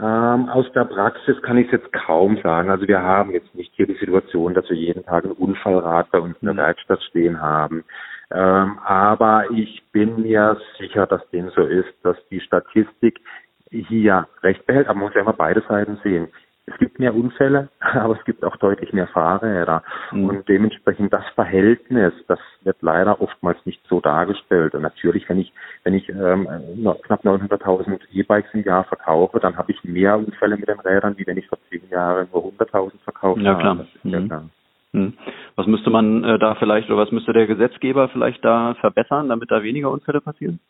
[0.00, 2.70] Ähm, aus der Praxis kann ich es jetzt kaum sagen.
[2.70, 6.20] Also wir haben jetzt nicht hier die Situation, dass wir jeden Tag ein Unfallrad bei
[6.20, 6.58] uns in der mhm.
[6.58, 7.84] Werkstatt stehen haben.
[8.30, 13.18] Ähm, aber ich bin mir sicher, dass dem so ist, dass die Statistik
[13.70, 14.86] hier recht behält.
[14.86, 16.28] Aber man muss ja immer beide Seiten sehen.
[16.72, 19.82] Es gibt mehr Unfälle, aber es gibt auch deutlich mehr Fahrräder.
[20.12, 20.28] Mhm.
[20.28, 24.74] Und dementsprechend das Verhältnis, das wird leider oftmals nicht so dargestellt.
[24.74, 25.52] Und natürlich, wenn ich,
[25.84, 26.48] wenn ich ähm,
[27.02, 31.26] knapp 900.000 E-Bikes im Jahr verkaufe, dann habe ich mehr Unfälle mit den Rädern, wie
[31.26, 33.40] wenn ich vor zehn Jahren nur 100.000 verkaufe.
[33.40, 33.74] Ja, klar.
[33.74, 34.10] Mhm.
[34.10, 34.44] Ja klar.
[34.92, 35.14] Mhm.
[35.56, 39.50] Was müsste man äh, da vielleicht oder was müsste der Gesetzgeber vielleicht da verbessern, damit
[39.50, 40.60] da weniger Unfälle passieren?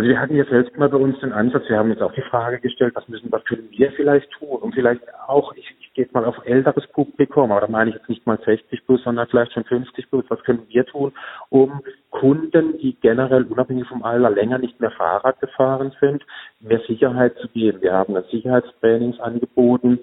[0.00, 2.22] Also wir hatten jetzt selbst mal bei uns den Ansatz, wir haben jetzt auch die
[2.22, 4.56] Frage gestellt, was müssen, was können wir vielleicht tun?
[4.56, 7.96] Und vielleicht auch, ich, ich gehe jetzt mal auf älteres Publikum, aber da meine ich
[7.96, 11.12] jetzt nicht mal 60 plus, sondern vielleicht schon 50 plus, was können wir tun,
[11.50, 16.24] um Kunden, die generell unabhängig vom Alter länger nicht mehr Fahrrad gefahren sind,
[16.60, 17.82] mehr Sicherheit zu geben.
[17.82, 19.98] Wir haben dann Sicherheitstrainings angeboten,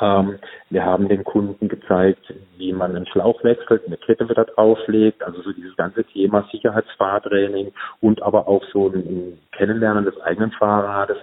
[0.00, 5.42] wir haben den Kunden gezeigt, wie man einen Schlauch wechselt, eine Kette wieder drauflegt, also
[5.42, 11.18] so dieses ganze Thema Sicherheitsfahrtraining und aber auch so ein Kennenlernen des eigenen Fahrrades.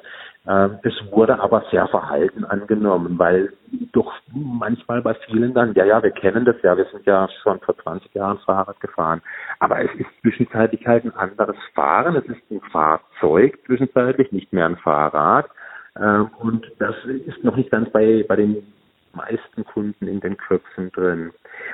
[0.47, 3.53] Ähm, es wurde aber sehr verhalten angenommen, weil
[3.91, 7.59] doch manchmal bei vielen dann, ja, ja, wir kennen das ja, wir sind ja schon
[7.59, 9.21] vor 20 Jahren Fahrrad gefahren.
[9.59, 14.65] Aber es ist zwischenzeitlich halt ein anderes Fahren, es ist ein Fahrzeug zwischenzeitlich, nicht mehr
[14.65, 15.47] ein Fahrrad.
[15.99, 18.57] Ähm, und das ist noch nicht ganz bei, bei den
[19.13, 21.31] meisten Kunden in den Köpfen drin.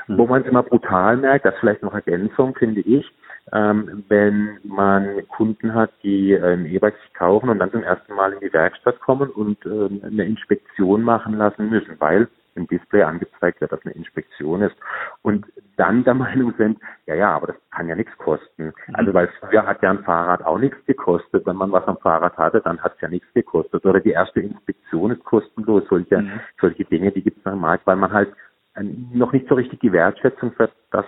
[0.08, 0.18] Mhm.
[0.18, 3.06] Wo man es immer brutal merkt, das vielleicht noch Ergänzung, finde ich,
[3.54, 8.40] ähm, wenn man Kunden hat, die ähm, E-Bikes kaufen und dann zum ersten Mal in
[8.40, 13.72] die Werkstatt kommen und ähm, eine Inspektion machen lassen müssen, weil im Display angezeigt wird,
[13.72, 14.76] dass eine Inspektion ist.
[15.22, 15.46] Und
[15.78, 18.74] dann der Meinung sind, ja, ja, aber das kann ja nichts kosten.
[18.88, 18.96] Mhm.
[18.96, 21.46] Also weil früher hat ja ein Fahrrad auch nichts gekostet.
[21.46, 23.86] Wenn man was am Fahrrad hatte, dann hat es ja nichts gekostet.
[23.86, 25.84] Oder die erste Inspektion ist kostenlos.
[25.90, 26.40] Solche, mhm.
[26.60, 28.34] solche Dinge, die gibt es am Markt, weil man halt
[28.78, 31.06] noch nicht so richtig die Wertschätzung für das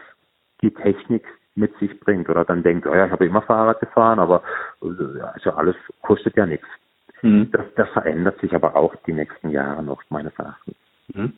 [0.62, 2.30] die Technik mit sich bringt.
[2.30, 4.44] Oder dann denkt, oh ja, ich habe immer Fahrrad gefahren, aber
[4.82, 6.68] also alles kostet ja nichts.
[7.22, 7.52] Mhm.
[7.52, 10.76] Das, das verändert sich aber auch die nächsten Jahre noch, meines Erachtens.
[11.14, 11.34] Mhm.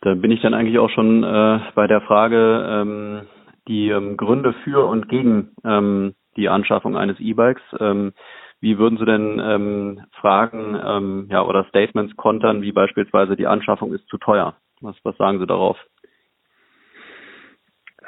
[0.00, 3.22] Da bin ich dann eigentlich auch schon äh, bei der Frage, ähm,
[3.68, 7.62] die ähm, Gründe für und gegen ähm, die Anschaffung eines E-Bikes.
[7.78, 8.12] Ähm,
[8.60, 13.92] wie würden Sie denn ähm, Fragen ähm, ja, oder Statements kontern, wie beispielsweise die Anschaffung
[13.92, 14.54] ist zu teuer?
[14.80, 15.78] Was, was sagen Sie darauf?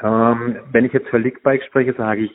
[0.05, 2.33] Ähm, wenn ich jetzt für Ligbike spreche, sage ich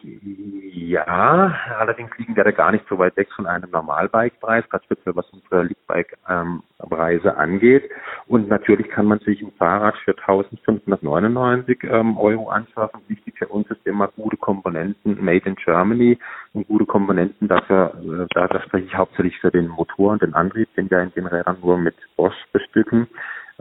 [0.74, 1.56] ja.
[1.78, 5.30] Allerdings liegen wir da gar nicht so weit weg von einem Normalbike-Preis, gerade speziell was
[5.30, 7.88] unsere Ligbike-Preise ähm, angeht.
[8.26, 13.02] Und natürlich kann man sich ein Fahrrad für 1599 ähm, Euro anschaffen.
[13.08, 16.18] Wichtig für uns ist immer gute Komponenten made in Germany
[16.54, 20.74] und gute Komponenten dafür, äh, da, spreche ich hauptsächlich für den Motor und den Antrieb,
[20.74, 23.08] den wir in den Rädern nur mit Bosch bestücken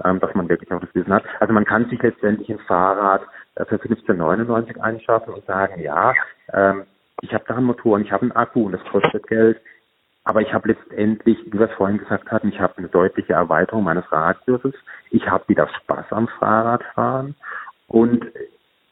[0.03, 1.25] dass man wirklich auch das Wissen hat.
[1.41, 3.23] Also man kann sich letztendlich ein Fahrrad
[3.55, 6.15] äh, für 1599 einschaffen und sagen, ja,
[6.53, 6.85] ähm,
[7.21, 9.61] ich habe da einen Motor und ich habe einen Akku und das kostet Geld.
[10.25, 13.85] Aber ich habe letztendlich, wie wir es vorhin gesagt hatten, ich habe eine deutliche Erweiterung
[13.85, 14.75] meines Radiuses.
[15.11, 17.35] Ich habe wieder Spaß am Fahrradfahren.
[17.87, 18.27] Und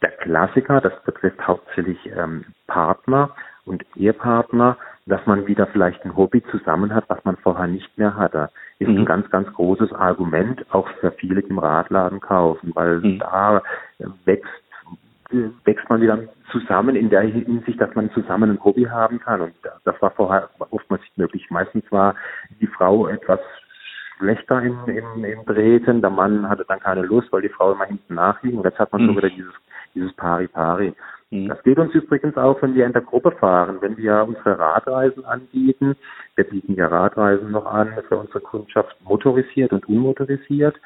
[0.03, 3.31] der Klassiker, das betrifft hauptsächlich ähm, Partner
[3.65, 8.17] und Ehepartner, dass man wieder vielleicht ein Hobby zusammen hat, was man vorher nicht mehr
[8.17, 8.99] hatte, ist mhm.
[8.99, 13.19] ein ganz, ganz großes Argument auch für viele, die im Radladen kaufen, weil mhm.
[13.19, 13.63] da
[14.25, 14.51] wächst
[15.65, 16.19] wächst man wieder
[16.53, 19.41] zusammen in der Hinsicht, dass man zusammen ein Hobby haben kann.
[19.41, 21.51] Und das war vorher oftmals nicht möglich.
[21.51, 22.15] Meistens war
[22.61, 23.41] die Frau etwas
[24.19, 27.85] schlechter im, im, im Treten, der Mann hatte dann keine Lust, weil die Frau immer
[27.85, 28.59] hinten nachliegen.
[28.59, 29.09] Und jetzt hat man mhm.
[29.09, 29.53] so wieder dieses,
[29.95, 30.95] dieses Pari-Pari.
[31.31, 31.49] Mhm.
[31.49, 35.25] Das geht uns übrigens auch, wenn wir in der Gruppe fahren, wenn wir unsere Radreisen
[35.25, 35.97] anbieten.
[36.37, 40.77] Wir bieten ja Radreisen noch an für unsere Kundschaft motorisiert und unmotorisiert.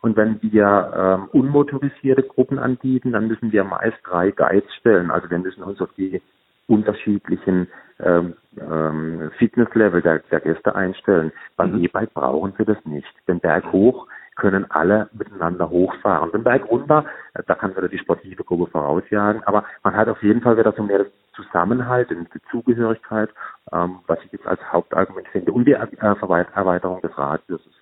[0.00, 5.10] Und wenn wir ähm, unmotorisierte Gruppen anbieten, dann müssen wir meist drei Guides stellen.
[5.10, 6.22] Also wir müssen uns auf die
[6.68, 7.66] unterschiedlichen
[7.98, 11.32] ähm, ähm, Fitnesslevel der, der Gäste einstellen.
[11.56, 11.84] Beim mhm.
[11.84, 13.08] E-Bike brauchen sie das nicht.
[13.26, 14.06] Den Berg hoch
[14.38, 16.32] können alle miteinander hochfahren.
[16.32, 20.22] Den Berg runter, äh, da kann wieder die sportive Gruppe vorausjagen, aber man hat auf
[20.22, 23.30] jeden Fall wieder so mehr Zusammenhalt und die Zugehörigkeit,
[23.72, 27.72] ähm, was ich jetzt als Hauptargument finde, und die äh, Erweiterung des Radiuses.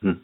[0.00, 0.22] Mhm.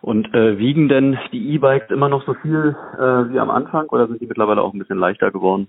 [0.00, 4.06] Und äh, wiegen denn die E-Bikes immer noch so viel äh, wie am Anfang oder
[4.06, 5.66] sind die mittlerweile auch ein bisschen leichter geworden?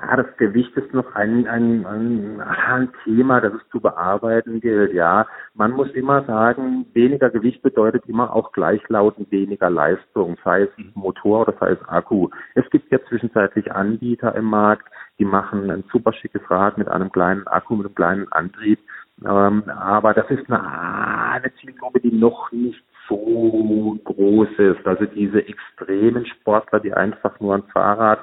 [0.00, 4.92] Ja, das Gewicht ist noch ein, ein, ein, ein Thema, das es zu bearbeiten gilt.
[4.92, 10.78] Ja, man muss immer sagen, weniger Gewicht bedeutet immer auch gleichlautend weniger Leistung, sei es
[10.78, 10.92] mhm.
[10.94, 12.28] Motor oder sei es Akku.
[12.54, 14.86] Es gibt ja zwischenzeitlich Anbieter im Markt,
[15.18, 18.78] die machen ein super schickes Rad mit einem kleinen Akku, mit einem kleinen Antrieb.
[19.26, 24.86] Ähm, aber das ist eine, eine Zielgruppe, die noch nicht so groß ist.
[24.86, 28.20] Also diese extremen Sportler, die einfach nur ein Fahrrad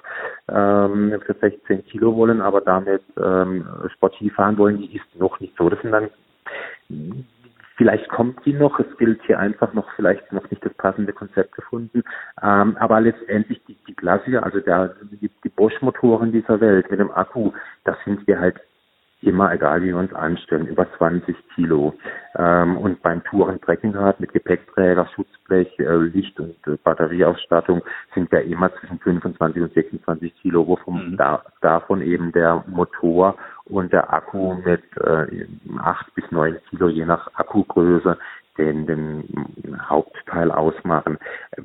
[0.49, 5.55] ähm, für 16 Kilo wollen, aber damit ähm, sportiv fahren wollen, die ist noch nicht
[5.57, 5.69] so.
[5.69, 6.09] Das sind dann
[7.77, 11.53] Vielleicht kommt die noch, es gilt hier einfach noch vielleicht noch nicht das passende Konzept
[11.55, 12.03] gefunden.
[12.41, 17.11] Ähm, aber letztendlich die, die Klassiker, also der, die, die Bosch-Motoren dieser Welt mit dem
[17.11, 17.51] Akku,
[17.83, 18.61] das sind wir halt
[19.21, 21.93] immer, egal wie wir uns anstellen, über 20 Kilo.
[22.37, 27.81] Ähm, und beim Touren-Trekkingrad mit Gepäckträger, Schutzblech, äh, Licht und äh, Batterieausstattung
[28.13, 31.17] sind wir immer zwischen 25 und 26 Kilo, wovon mhm.
[31.17, 35.47] da, davon eben der Motor und der Akku mit äh,
[35.79, 38.17] 8 bis 9 Kilo je nach Akkugröße
[38.57, 39.23] den, den
[39.81, 41.17] Hauptteil ausmachen.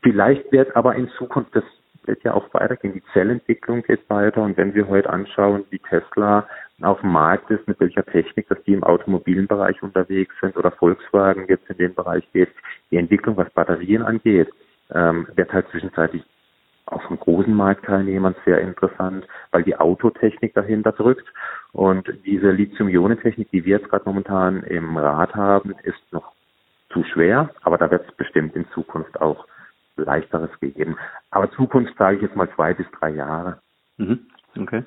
[0.02, 1.64] Vielleicht wird aber in Zukunft das
[2.04, 2.94] wird ja auch weitergehen.
[2.94, 6.46] Die Zellentwicklung geht weiter und wenn wir heute anschauen, wie Tesla
[6.82, 10.70] auf dem Markt ist, mit welcher Technik, dass die im automobilen Bereich unterwegs sind oder
[10.70, 12.50] Volkswagen jetzt in den Bereich geht,
[12.90, 14.48] die Entwicklung, was Batterien angeht,
[14.92, 16.22] ähm, wird halt zwischenzeitlich
[16.86, 21.26] auch von großen Marktteilnehmern sehr interessant, weil die Autotechnik dahinter drückt.
[21.72, 26.32] Und diese Lithium-Ionen-Technik, die wir jetzt gerade momentan im Rad haben, ist noch
[26.92, 29.46] zu schwer, aber da wird es bestimmt in Zukunft auch
[29.96, 30.96] leichteres geben.
[31.30, 33.60] Aber Zukunft sage ich jetzt mal zwei bis drei Jahre.
[33.96, 34.26] Mhm.
[34.58, 34.82] Okay.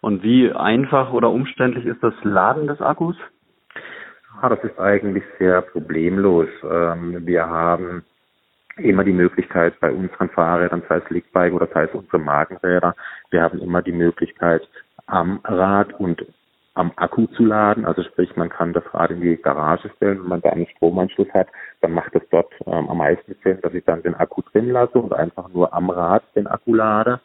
[0.00, 3.16] Und wie einfach oder umständlich ist das Laden des Akkus?
[4.40, 6.48] Ja, das ist eigentlich sehr problemlos.
[6.62, 8.04] Ähm, wir haben
[8.76, 12.94] immer die Möglichkeit bei unseren Fahrrädern, sei es Ligbike oder sei es unsere Markenräder,
[13.30, 14.62] wir haben immer die Möglichkeit
[15.06, 16.24] am Rad und
[16.74, 17.84] am Akku zu laden.
[17.84, 20.20] Also sprich, man kann das Rad in die Garage stellen.
[20.20, 21.48] Wenn man da einen Stromanschluss hat,
[21.80, 24.98] dann macht es dort ähm, am meisten Sinn, dass ich dann den Akku drin lasse
[24.98, 27.20] und einfach nur am Rad den Akku lade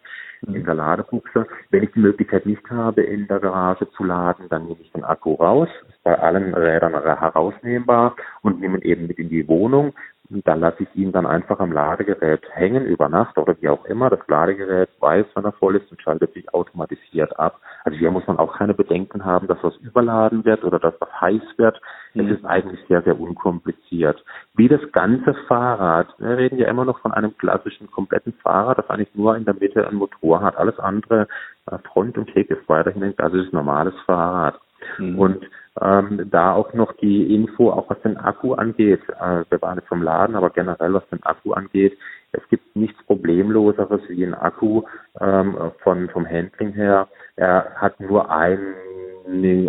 [0.47, 0.55] mhm.
[0.55, 1.47] in der Ladebuchse.
[1.69, 5.03] Wenn ich die Möglichkeit nicht habe, in der Garage zu laden, dann nehme ich den
[5.03, 5.69] Akku raus.
[5.89, 9.93] Ist bei allen Rädern herausnehmbar und nehme ihn eben mit in die Wohnung.
[10.29, 13.85] Und dann lasse ich ihn dann einfach am Ladegerät hängen über Nacht oder wie auch
[13.85, 14.09] immer.
[14.09, 17.59] Das Ladegerät weiß, wann er voll ist und schaltet sich automatisiert ab.
[17.83, 21.21] Also hier muss man auch keine Bedenken haben, dass was überladen wird oder dass was
[21.21, 21.81] heiß wird.
[22.13, 22.31] Es mhm.
[22.31, 24.23] ist eigentlich sehr, sehr unkompliziert.
[24.55, 28.89] Wie das ganze Fahrrad, wir reden ja immer noch von einem klassischen, kompletten Fahrrad, das
[28.89, 30.57] eigentlich nur in der Mitte ein Motor hat.
[30.57, 31.27] Alles andere,
[31.69, 34.59] äh, Front und Heck, ist weiterhin ein klassisches, normales Fahrrad.
[34.97, 35.19] Mhm.
[35.19, 35.45] Und
[35.81, 39.01] ähm, da auch noch die Info, auch was den Akku angeht.
[39.19, 41.97] Äh, wir waren jetzt vom Laden, aber generell was den Akku angeht,
[42.33, 44.83] es gibt nichts Problemloseres wie ein Akku
[45.21, 47.07] ähm, von vom Handling her.
[47.35, 48.73] Er hat nur einen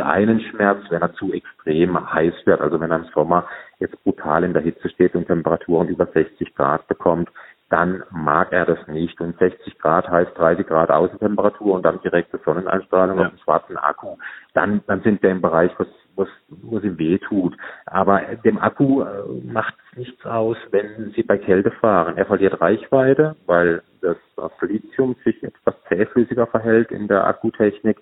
[0.01, 2.61] einen Schmerz, wenn er zu extrem heiß wird.
[2.61, 3.47] Also wenn er im Sommer
[3.79, 7.31] jetzt brutal in der Hitze steht und Temperaturen über 60 Grad bekommt,
[7.71, 9.21] dann mag er das nicht.
[9.21, 13.27] Und 60 Grad heißt 30 Grad Außentemperatur und dann direkte Sonneneinstrahlung ja.
[13.27, 14.17] auf dem schwarzen Akku.
[14.55, 17.57] Dann, dann sind wir im Bereich, was, was, was ihm weh tut.
[17.87, 19.07] Aber dem Akku äh,
[19.45, 22.17] macht es nichts aus, wenn Sie bei Kälte fahren.
[22.17, 24.17] Er verliert Reichweite, weil das
[24.61, 27.99] Lithium sich etwas zähflüssiger verhält in der Akkutechnik.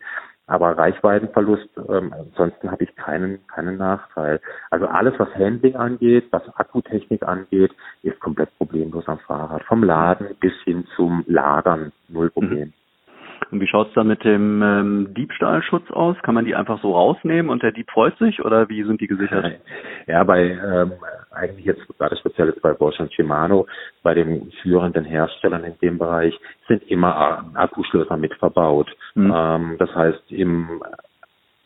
[0.47, 4.41] Aber Reichweitenverlust, ähm, ansonsten habe ich keinen, keinen Nachteil.
[4.71, 7.73] Also alles, was Handling angeht, was Akkutechnik angeht,
[8.03, 9.63] ist komplett problemlos am Fahrrad.
[9.65, 12.69] Vom Laden bis hin zum Lagern, null Problem.
[12.69, 12.82] Mhm.
[13.51, 16.17] Und wie schaut's da mit dem ähm, Diebstahlschutz aus?
[16.23, 19.07] Kann man die einfach so rausnehmen und der Dieb freut sich oder wie sind die
[19.07, 19.61] gesichert?
[20.09, 20.95] Ja, bei ähm,
[21.31, 23.69] eigentlich jetzt gerade speziell jetzt bei Bosch und Shimano,
[24.03, 28.91] bei den führenden Herstellern in dem Bereich sind immer Akkuschlösser mit verbaut.
[29.15, 29.33] Mhm.
[29.33, 30.83] Ähm, das heißt, im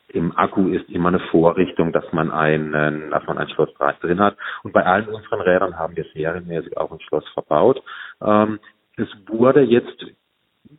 [0.08, 4.36] im Akku ist immer eine Vorrichtung, dass man einen, dass man ein Schloss drin hat.
[4.62, 7.82] Und bei allen unseren Rädern haben wir serienmäßig auch ein Schloss verbaut.
[8.22, 8.58] Ähm,
[8.96, 10.06] es wurde jetzt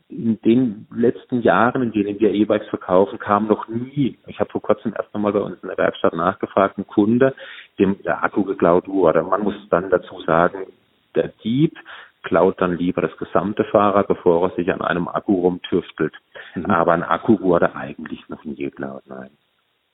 [0.10, 4.62] in den letzten Jahren, in denen wir E-Bikes verkaufen, kam noch nie, ich habe vor
[4.62, 7.34] kurzem erst einmal bei uns in der Werkstatt nachgefragt, ein Kunde,
[7.80, 9.24] dem der Akku geklaut wurde.
[9.24, 10.68] Man muss dann dazu sagen,
[11.16, 11.78] der Dieb
[12.24, 16.14] klaut dann lieber das gesamte Fahrrad, bevor er sich an einem Akku rumtüftelt.
[16.56, 16.66] Mhm.
[16.66, 19.30] Aber ein Akku wurde eigentlich noch nie geklaut, nein.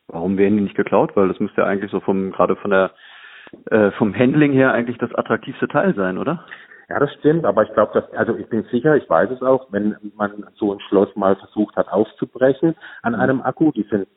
[0.08, 1.16] Warum werden die nicht geklaut?
[1.16, 2.92] Weil das müsste ja eigentlich so vom, gerade von der,
[3.68, 6.46] äh, vom Handling her eigentlich das attraktivste Teil sein, oder?
[6.90, 9.68] Ja, das stimmt, aber ich glaube, dass, also ich bin sicher, ich weiß es auch,
[9.72, 14.08] wenn man so ein Schloss mal versucht hat aufzubrechen an einem Akku, die sind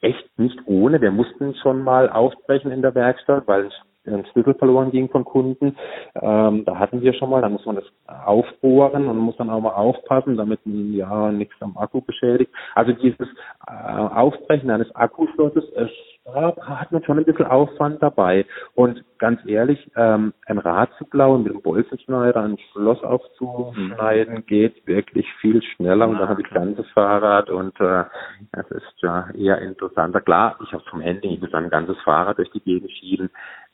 [0.00, 1.00] echt nicht ohne.
[1.00, 3.70] Wir mussten schon mal aufbrechen in der Werkstatt, weil
[4.04, 5.76] ein Schlüssel verloren ging von Kunden.
[6.20, 9.60] Ähm, da hatten wir schon mal, da muss man das aufbohren und muss dann auch
[9.60, 12.52] mal aufpassen, damit man ja nichts am Akku beschädigt.
[12.74, 13.28] Also dieses
[13.66, 15.90] äh, Aufbrechen eines Akkuschlosses, es
[16.24, 18.46] da hat man schon ein bisschen Aufwand dabei.
[18.74, 24.46] Und ganz ehrlich, ähm, ein Rad zu klauen mit einem Bolzenschneider, ein Schloss aufzuschneiden, mhm.
[24.46, 28.04] geht wirklich viel schneller und dann habe ich das ganze Fahrrad und äh,
[28.52, 30.20] das ist ja eher interessanter.
[30.20, 33.30] Klar, ich habe vom Handling, ich muss ein ganzes Fahrrad durch die Gegend schieben,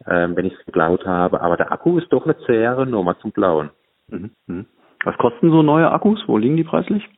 [0.06, 3.32] ähm, wenn ich es geklaut habe, aber der Akku ist doch eine zähere Nummer zum
[3.32, 3.70] Klauen.
[4.08, 4.66] Mhm.
[5.04, 6.22] Was kosten so neue Akkus?
[6.26, 7.08] Wo liegen die preislich?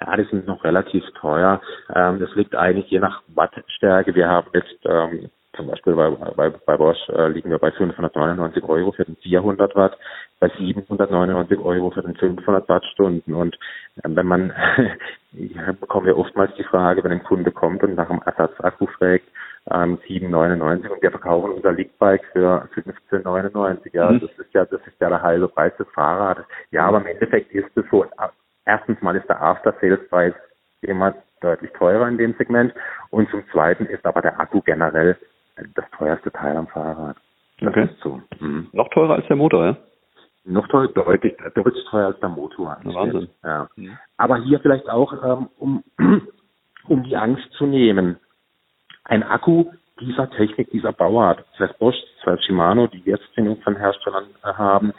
[0.00, 1.60] Ja, die sind noch relativ teuer.
[1.94, 4.14] Ähm, das liegt eigentlich je nach Wattstärke.
[4.14, 8.62] Wir haben jetzt ähm, zum Beispiel bei, bei, bei Bosch äh, liegen wir bei 599
[8.64, 9.98] Euro für den 400 Watt,
[10.40, 13.34] bei 799 Euro für den 500 Wattstunden.
[13.34, 13.56] Und
[13.96, 14.52] äh, wenn man,
[15.32, 19.24] ich bekomme ja oftmals die Frage, wenn ein Kunde kommt und nach einem Ersatzakku fragt,
[19.70, 23.90] ähm, 7,99 und wir verkaufen unser Leaguebike für 15,99.
[23.92, 24.20] Ja, mhm.
[24.20, 26.44] das ist ja, das ist ja der halbe Preis des Fahrrades.
[26.70, 28.04] Ja, aber im Endeffekt ist es so,
[28.64, 30.34] erstens mal ist der After-Sales-Preis
[30.82, 32.72] immer deutlich teurer in dem Segment
[33.10, 35.16] und zum zweiten ist aber der Akku generell
[35.74, 37.16] das teuerste Teil am Fahrrad.
[37.60, 37.88] Das okay.
[38.02, 38.20] so.
[38.38, 38.68] Mhm.
[38.72, 39.76] Noch teurer als der Motor, ja?
[40.44, 42.78] Noch teuer, deutlich, deutlich teuer als der Motor.
[42.84, 43.28] Wahnsinn.
[43.44, 43.68] Ja.
[43.76, 43.98] Mhm.
[44.16, 45.84] Aber hier vielleicht auch, ähm, um,
[46.88, 48.18] um die Angst zu nehmen.
[49.08, 49.64] Ein Akku
[50.00, 53.76] dieser Technik, dieser Bauart, sei es Bosch, sei es Shimano, die wir jetzt in unseren
[53.76, 54.92] Herstellern äh, haben,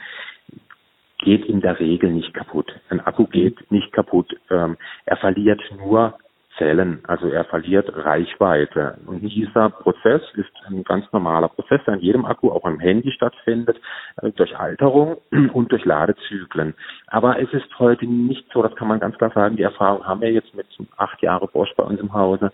[1.19, 2.73] geht in der Regel nicht kaputt.
[2.89, 4.35] Ein Akku geht nicht kaputt.
[4.49, 6.17] Ähm, er verliert nur
[6.57, 8.97] Zellen, also er verliert Reichweite.
[9.05, 13.11] Und dieser Prozess ist ein ganz normaler Prozess, der in jedem Akku, auch im Handy
[13.11, 13.79] stattfindet,
[14.21, 15.17] äh, durch Alterung
[15.53, 16.73] und durch Ladezyklen.
[17.07, 20.21] Aber es ist heute nicht so, das kann man ganz klar sagen, die Erfahrung haben
[20.21, 20.65] wir jetzt mit
[20.97, 22.51] acht Jahren Bosch bei uns im Hause.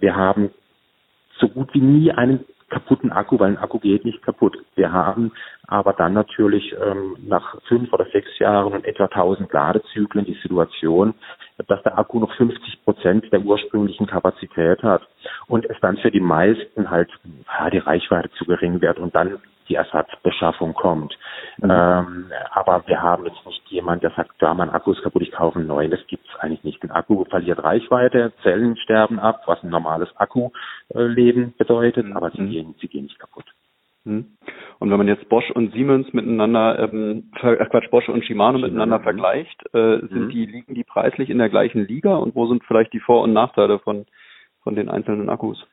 [0.00, 0.50] Wir haben
[1.38, 4.56] so gut wie nie einen kaputten Akku, weil ein Akku geht nicht kaputt.
[4.74, 5.32] Wir haben
[5.66, 11.14] aber dann natürlich ähm, nach fünf oder sechs Jahren und etwa 1000 Ladezyklen die Situation,
[11.68, 15.02] dass der Akku noch 50 Prozent der ursprünglichen Kapazität hat
[15.46, 17.10] und es dann für die meisten halt
[17.46, 19.38] ja, die Reichweite zu gering wird und dann
[19.68, 21.16] die Ersatzbeschaffung kommt.
[21.58, 21.70] Mhm.
[21.70, 25.32] Ähm, aber wir haben jetzt nicht jemand, der sagt, ja, mein Akku ist kaputt, ich
[25.32, 25.90] kaufe einen neuen.
[25.90, 26.82] Das gibt es eigentlich nicht.
[26.82, 32.16] Ein Akku verliert Reichweite, Zellen sterben ab, was ein normales Akkuleben bedeutet, mhm.
[32.16, 33.46] aber sie, gehen, sie gehen nicht kaputt.
[34.04, 34.36] Mhm.
[34.78, 39.00] Und wenn man jetzt Bosch und Siemens miteinander, ähm, äh, Quatsch, Bosch und Shimano miteinander
[39.00, 40.28] vergleicht, äh, sind mhm.
[40.30, 43.32] die, liegen die preislich in der gleichen Liga und wo sind vielleicht die Vor- und
[43.32, 44.04] Nachteile von,
[44.62, 45.64] von den einzelnen Akkus?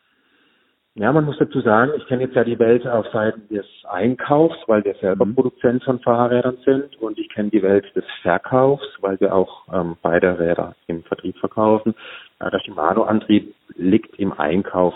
[0.96, 4.58] Ja, man muss dazu sagen, ich kenne jetzt ja die Welt auf Seiten des Einkaufs,
[4.68, 5.36] weil wir selber mhm.
[5.36, 9.96] Produzent von Fahrrädern sind und ich kenne die Welt des Verkaufs, weil wir auch ähm,
[10.02, 11.96] beide Räder im Vertrieb verkaufen.
[12.42, 14.94] Ja, der Shimano-Antrieb liegt im Einkauf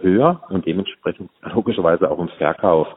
[0.00, 2.88] höher und dementsprechend logischerweise auch im Verkauf.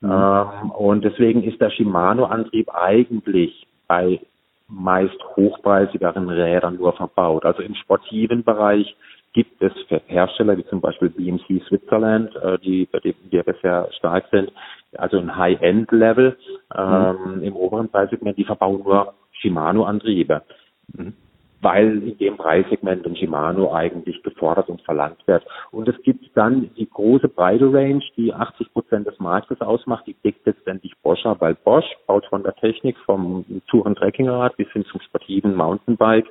[0.00, 0.10] Mhm.
[0.10, 4.20] Ähm, und deswegen ist der Shimano-Antrieb eigentlich bei
[4.68, 7.44] meist hochpreisigeren Rädern nur verbaut.
[7.44, 8.96] Also im sportiven Bereich
[9.32, 9.72] gibt es
[10.06, 14.52] Hersteller wie zum Beispiel BMC Switzerland, äh, die, bei denen wir bisher stark sind,
[14.96, 16.36] also ein High-End-Level
[16.76, 17.42] ähm, mhm.
[17.42, 20.42] im oberen Preissegment, die verbauen nur Shimano-Antriebe.
[20.94, 21.14] Mhm.
[21.62, 25.44] Weil in dem Preissegment ein Shimano eigentlich gefordert und verlangt wird.
[25.70, 30.16] Und es gibt dann die große breite Range, die 80 Prozent des Marktes ausmacht, die
[30.24, 35.02] deckt letztendlich Bosch ab, weil Bosch baut von der Technik vom Touren-Trekkingrad bis hin zum
[35.02, 36.26] sportiven Mountainbike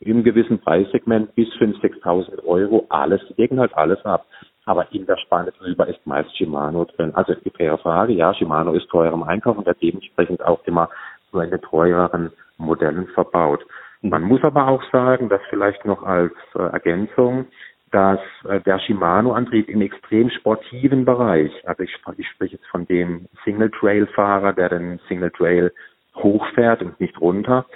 [0.00, 4.26] im gewissen Preissegment bis 5.000, 6.000 Euro alles, die decken halt alles ab.
[4.66, 7.14] Aber in der Spanne drüber ist meist Shimano drin.
[7.14, 10.88] Also die faire Frage, ja, Shimano ist teuer im Einkauf und wird dementsprechend auch immer
[11.32, 13.64] nur in den teureren Modellen verbaut.
[14.02, 17.46] Man muss aber auch sagen, dass vielleicht noch als äh, Ergänzung,
[17.90, 23.26] dass äh, der Shimano-Antrieb im extrem sportiven Bereich, also ich, ich spreche jetzt von dem
[23.44, 25.72] Single-Trail-Fahrer, der den Single-Trail
[26.16, 27.66] hochfährt und nicht runter,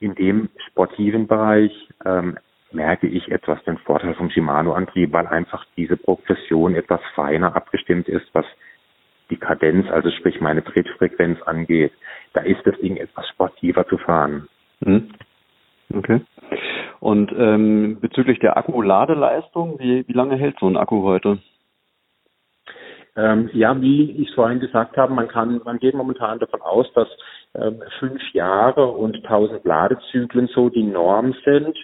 [0.00, 1.72] in dem sportiven Bereich
[2.04, 2.38] ähm,
[2.72, 8.26] merke ich etwas den Vorteil vom Shimano-Antrieb, weil einfach diese Progression etwas feiner abgestimmt ist,
[8.32, 8.46] was
[9.28, 11.92] die Kadenz, also sprich meine Trittfrequenz angeht.
[12.32, 14.48] Da ist das Ding etwas sportiver zu fahren.
[14.80, 15.10] Mhm.
[15.94, 16.20] Okay.
[17.00, 21.38] Und ähm, bezüglich der Akkuladeleistung, wie, wie lange hält so ein Akku heute?
[23.16, 27.08] Ähm, ja, wie ich vorhin gesagt habe, man kann, man geht momentan davon aus, dass
[27.54, 31.76] ähm, fünf Jahre und 1000 Ladezyklen so die Norm sind.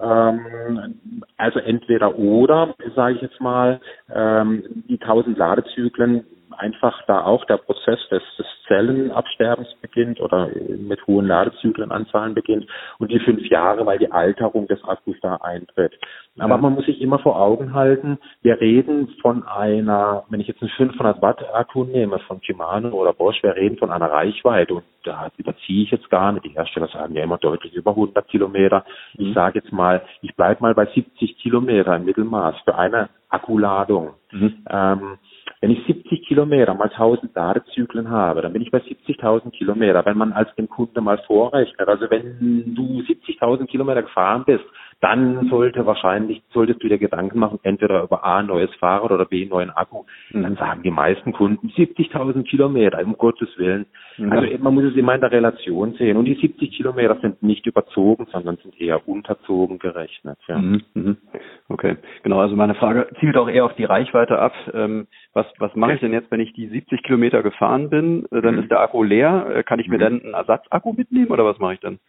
[0.00, 3.80] Ähm, also entweder oder, sage ich jetzt mal,
[4.14, 6.24] ähm, die 1000 Ladezyklen
[6.58, 12.66] einfach da auch der Prozess des, des Zellenabsterbens beginnt oder mit hohen Ladezyklenanzahlen beginnt
[12.98, 15.98] und die fünf Jahre, weil die Alterung des Akkus da eintritt.
[16.38, 16.60] Aber ja.
[16.60, 20.70] man muss sich immer vor Augen halten, wir reden von einer, wenn ich jetzt einen
[20.70, 25.30] 500 Watt Akku nehme von Shimano oder Bosch, wir reden von einer Reichweite und da
[25.38, 26.44] überziehe ich jetzt gar nicht.
[26.44, 28.84] Die Hersteller sagen ja immer deutlich über 100 Kilometer.
[29.14, 29.34] Ich mhm.
[29.34, 34.10] sage jetzt mal, ich bleibe mal bei 70 Kilometer im Mittelmaß für eine Akkuladung.
[34.32, 34.64] Mhm.
[34.70, 35.18] Ähm,
[35.60, 40.04] wenn ich 70 Kilometer mal 1000 Ladezyklen habe, dann bin ich bei 70.000 Kilometer.
[40.04, 44.64] Wenn man als dem Kunde mal vorrechnet, also wenn du 70.000 Kilometer gefahren bist,
[45.00, 49.46] dann sollte wahrscheinlich, solltest du dir Gedanken machen, entweder über A, neues Fahrrad oder B,
[49.46, 50.04] neuen Akku.
[50.32, 50.42] Mhm.
[50.42, 53.86] Dann sagen die meisten Kunden 70.000 Kilometer, um Gottes Willen.
[54.16, 54.32] Mhm.
[54.32, 56.16] Also man muss es immer in der Relation sehen.
[56.16, 60.38] Und die 70 Kilometer sind nicht überzogen, sondern sind eher unterzogen gerechnet.
[60.48, 60.58] Ja.
[60.58, 60.82] Mhm.
[60.94, 61.16] mhm.
[61.68, 62.40] Okay, genau.
[62.40, 64.52] Also meine Frage zielt auch eher auf die Reichweite ab.
[64.74, 68.26] Ähm, was was mache ich denn jetzt, wenn ich die 70 Kilometer gefahren bin?
[68.32, 68.62] Äh, dann mhm.
[68.62, 69.46] ist der Akku leer.
[69.54, 70.00] Äh, kann ich mir mhm.
[70.00, 72.00] dann einen Ersatzakku mitnehmen oder was mache ich dann?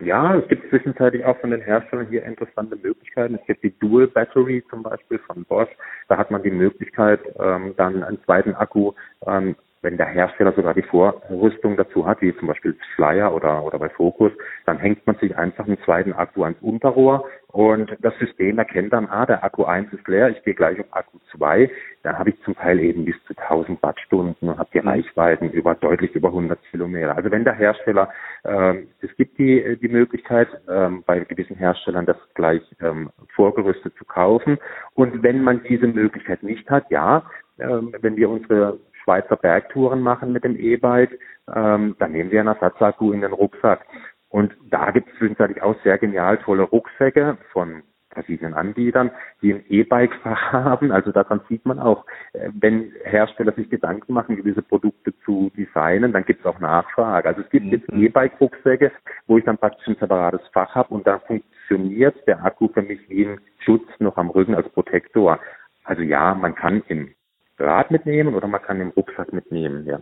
[0.00, 3.34] Ja, es gibt zwischenzeitlich auch von den Herstellern hier interessante Möglichkeiten.
[3.34, 5.68] Es gibt die Dual Battery zum Beispiel von Bosch.
[6.08, 8.92] Da hat man die Möglichkeit, ähm, dann einen zweiten Akku
[9.26, 13.78] ähm, wenn der Hersteller sogar die Vorrüstung dazu hat, wie zum Beispiel Flyer oder, oder
[13.78, 14.32] bei Focus,
[14.66, 19.08] dann hängt man sich einfach einen zweiten Akku ans Unterrohr und das System erkennt dann,
[19.08, 21.68] ah, der Akku 1 ist leer, ich gehe gleich auf Akku 2.
[22.02, 24.88] Dann habe ich zum Teil eben bis zu 1000 Wattstunden und habe die mhm.
[24.88, 27.16] Reichweiten über deutlich über 100 Kilometer.
[27.16, 28.10] Also wenn der Hersteller,
[28.44, 34.04] ähm, es gibt die, die Möglichkeit, ähm, bei gewissen Herstellern das gleich ähm, vorgerüstet zu
[34.04, 34.58] kaufen.
[34.94, 37.24] Und wenn man diese Möglichkeit nicht hat, ja,
[37.58, 41.18] ähm, wenn wir unsere Schweizer Bergtouren machen mit dem E-Bike,
[41.54, 43.84] ähm, dann nehmen wir einen Ersatzakku in den Rucksack.
[44.28, 47.82] Und da gibt es zwischenzeitlich auch sehr genial tolle Rucksäcke von
[48.12, 50.92] verschiedenen Anbietern, die ein E-Bike-Fach haben.
[50.92, 56.12] Also daran sieht man auch, äh, wenn Hersteller sich Gedanken machen, gewisse Produkte zu designen,
[56.12, 57.28] dann gibt es auch Nachfrage.
[57.28, 57.72] Also es gibt mhm.
[57.72, 58.92] jetzt E-Bike-Rucksäcke,
[59.26, 63.08] wo ich dann praktisch ein separates Fach habe und dann funktioniert der Akku für mich
[63.08, 65.38] wie ein Schutz noch am Rücken als Protektor.
[65.84, 67.14] Also ja, man kann im
[67.60, 70.00] Rad mitnehmen oder man kann den Rucksack mitnehmen, ja.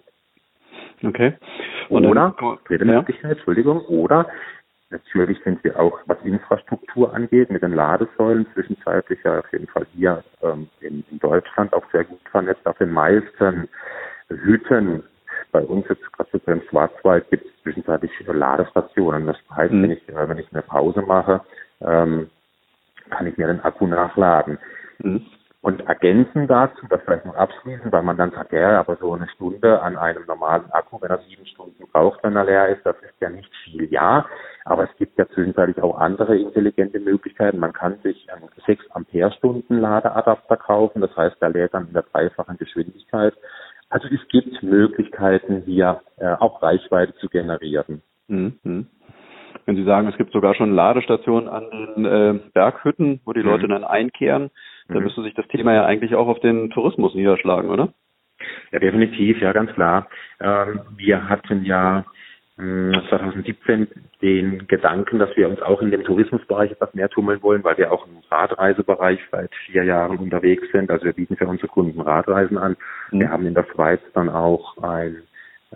[1.05, 1.35] Okay.
[1.89, 2.35] Und oder,
[2.67, 2.99] dritte ja.
[2.99, 4.27] Möglichkeit, Entschuldigung, oder
[4.91, 9.87] natürlich sind wir auch, was Infrastruktur angeht, mit den Ladesäulen zwischenzeitlich ja auf jeden Fall
[9.95, 12.67] hier ähm, in, in Deutschland auch sehr gut vernetzt.
[12.67, 13.69] Auf den meisten
[14.29, 15.03] Hütten
[15.53, 19.27] bei uns jetzt gerade so im Schwarzwald gibt es zwischenzeitlich Ladestationen.
[19.27, 19.83] Das heißt, mhm.
[19.83, 21.43] wenn ich äh, wenn ich eine Pause mache,
[21.81, 22.31] ähm,
[23.11, 24.59] kann ich mir den Akku nachladen.
[24.99, 25.25] Mhm.
[25.69, 29.29] Und ergänzen dazu, das vielleicht noch abschließen, weil man dann sagt, ja, aber so eine
[29.29, 32.97] Stunde an einem normalen Akku, wenn er sieben Stunden braucht, wenn er leer ist, das
[33.03, 33.85] ist ja nicht viel.
[33.93, 34.25] Ja,
[34.65, 37.59] aber es gibt ja zwischenzeitlich auch andere intelligente Möglichkeiten.
[37.59, 42.05] Man kann sich einen 6 Ampere-Stunden Ladeadapter kaufen, das heißt, der lädt dann in der
[42.05, 43.35] dreifachen Geschwindigkeit.
[43.91, 48.01] Also es gibt Möglichkeiten hier äh, auch Reichweite zu generieren.
[48.29, 48.87] Mhm.
[49.67, 53.67] Wenn Sie sagen, es gibt sogar schon Ladestationen an den äh, Berghütten, wo die Leute
[53.67, 53.73] mhm.
[53.73, 54.51] dann einkehren,
[54.89, 55.05] dann mhm.
[55.05, 57.93] müsste sich das Thema ja eigentlich auch auf den Tourismus niederschlagen, oder?
[58.73, 60.09] Ja, definitiv, ja, ganz klar.
[60.41, 62.05] Ähm, wir hatten ja
[62.59, 63.89] 2017 hm,
[64.21, 67.93] den Gedanken, dass wir uns auch in dem Tourismusbereich etwas mehr tummeln wollen, weil wir
[67.93, 70.91] auch im Radreisebereich seit vier Jahren unterwegs sind.
[70.91, 72.77] Also wir bieten für unsere Kunden Radreisen an.
[73.13, 73.21] Mhm.
[73.21, 75.23] Wir haben in der Schweiz dann auch ein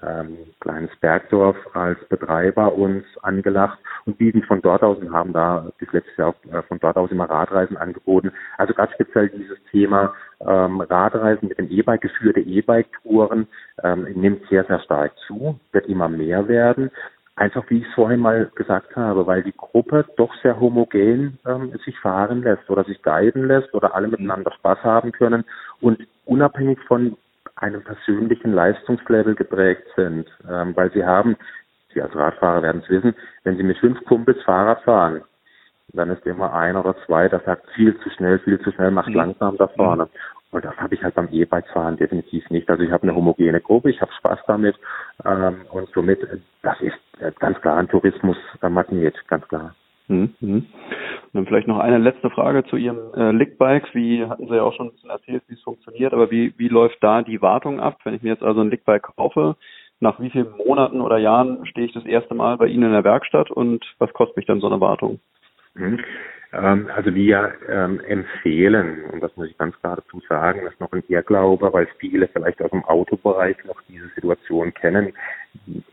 [0.01, 5.66] ähm, kleines Bergdorf als Betreiber uns angelacht und bieten von dort aus und haben da
[5.78, 8.32] bis letztes Jahr auch äh, von dort aus immer Radreisen angeboten.
[8.57, 13.47] Also ganz speziell dieses Thema ähm, Radreisen mit dem E-Bike, geführte E-Bike-Touren
[13.84, 16.90] ähm, nimmt sehr, sehr stark zu, wird immer mehr werden.
[17.36, 21.72] Einfach wie ich es vorhin mal gesagt habe, weil die Gruppe doch sehr homogen ähm,
[21.84, 25.45] sich fahren lässt oder sich guiden lässt oder alle miteinander Spaß haben können
[25.80, 27.16] und unabhängig von
[27.62, 31.36] einem persönlichen Leistungslevel geprägt sind, ähm, weil sie haben,
[31.94, 35.22] Sie als Radfahrer werden es wissen, wenn Sie mit fünf Kumpels Fahrrad fahren,
[35.92, 39.10] dann ist immer einer oder zwei, der sagt viel zu schnell, viel zu schnell, macht
[39.10, 39.16] mhm.
[39.16, 40.08] langsam da vorne.
[40.50, 42.68] Und das habe ich halt beim E-Bike-Fahren definitiv nicht.
[42.68, 44.76] Also ich habe eine homogene Gruppe, ich habe Spaß damit
[45.24, 46.20] ähm, und somit,
[46.62, 46.98] das ist
[47.38, 49.74] ganz klar ein Tourismusmagnet, ganz klar.
[50.08, 50.66] Mhm.
[51.33, 53.95] Und dann vielleicht noch eine letzte Frage zu Ihrem äh, Lickbike.
[53.95, 56.68] Wie hatten Sie ja auch schon ein bisschen erzählt, wie es funktioniert, aber wie, wie
[56.68, 57.99] läuft da die Wartung ab?
[58.05, 59.57] Wenn ich mir jetzt also ein Lickbike kaufe,
[60.01, 63.05] nach wie vielen Monaten oder Jahren stehe ich das erste Mal bei Ihnen in der
[63.05, 65.20] Werkstatt und was kostet mich dann so eine Wartung?
[66.53, 70.92] Ähm, also wir ähm, empfehlen, und das muss ich ganz dazu sagen, das ist noch
[70.92, 75.12] ein Irrglaube, weil viele vielleicht aus dem Autobereich noch diese Situation kennen.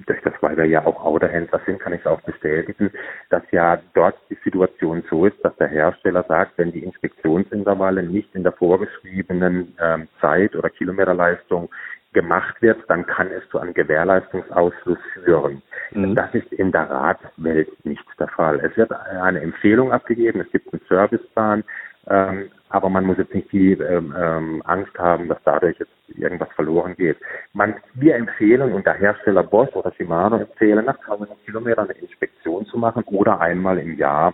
[0.05, 2.91] Durch das, weil wir ja auch Autohändler sind, kann ich es auch bestätigen,
[3.30, 8.34] dass ja dort die Situation so ist, dass der Hersteller sagt, wenn die Inspektionsintervalle nicht
[8.36, 11.70] in der vorgeschriebenen ähm, Zeit oder Kilometerleistung
[12.14, 15.62] gemacht wird, dann kann es zu einem Gewährleistungsausschluss führen.
[15.91, 16.16] Mhm.
[16.16, 18.60] Das ist in der Radwelt nicht der Fall.
[18.60, 21.64] Es wird eine Empfehlung abgegeben, es gibt einen Serviceplan,
[22.07, 26.49] ähm, aber man muss jetzt nicht die ähm, ähm, Angst haben, dass dadurch jetzt irgendwas
[26.53, 27.18] verloren geht.
[27.53, 32.66] Man, wir empfehlen und der Hersteller Bosch oder Shimano empfehlen, nach 1000 Kilometern eine Inspektion
[32.66, 34.34] zu machen oder einmal im Jahr.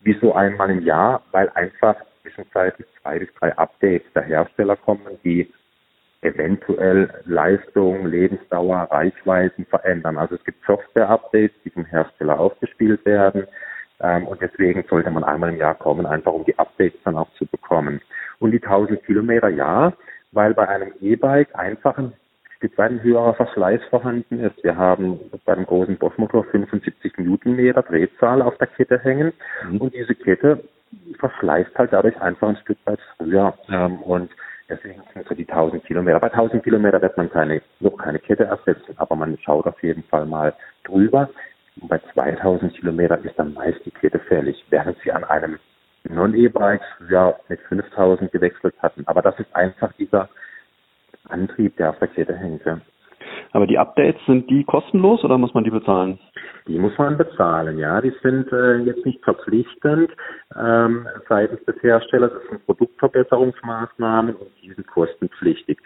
[0.00, 1.22] Wieso einmal im Jahr?
[1.30, 5.52] Weil einfach zwischenzeitlich zwei bis drei Updates der Hersteller kommen, die
[6.22, 10.16] eventuell Leistung, Lebensdauer, Reichweiten verändern.
[10.16, 13.46] Also es gibt Software-Updates, die vom Hersteller aufgespielt werden.
[14.00, 17.30] Ähm, und deswegen sollte man einmal im Jahr kommen, einfach um die Updates dann auch
[17.34, 18.00] zu bekommen.
[18.38, 19.92] Und die 1000 Kilometer, ja,
[20.32, 22.12] weil bei einem E-Bike einfach ein
[22.56, 24.62] Stück weit ein höherer Verschleiß vorhanden ist.
[24.62, 29.32] Wir haben bei dem großen Bosch-Motor 75 Newtonmeter Drehzahl auf der Kette hängen
[29.68, 29.78] mhm.
[29.78, 30.62] und diese Kette
[31.18, 33.54] verschleißt halt dadurch einfach ein Stück weit früher.
[33.68, 34.30] Ähm, und
[34.72, 36.18] deswegen sind so die 1000 Kilometer.
[36.20, 40.02] Bei 1000 Kilometer wird man keine, noch keine Kette ersetzen, aber man schaut auf jeden
[40.04, 40.54] Fall mal
[40.84, 41.28] drüber.
[41.80, 45.58] Und bei 2000 Kilometer ist dann meist die Kette fällig, während sie an einem
[46.04, 49.04] Non-E-Bike ja mit 5000 gewechselt hatten.
[49.06, 50.28] Aber das ist einfach dieser
[51.28, 52.64] Antrieb, der auf der Kette hängt.
[52.64, 52.80] Ja.
[53.52, 56.18] Aber die Updates, sind die kostenlos oder muss man die bezahlen?
[56.66, 58.00] Die muss man bezahlen, ja.
[58.00, 60.10] Die sind äh, jetzt nicht verpflichtend
[60.56, 62.32] ähm, seitens des Herstellers.
[62.32, 65.78] Das sind Produktverbesserungsmaßnahmen und die sind kostenpflichtig.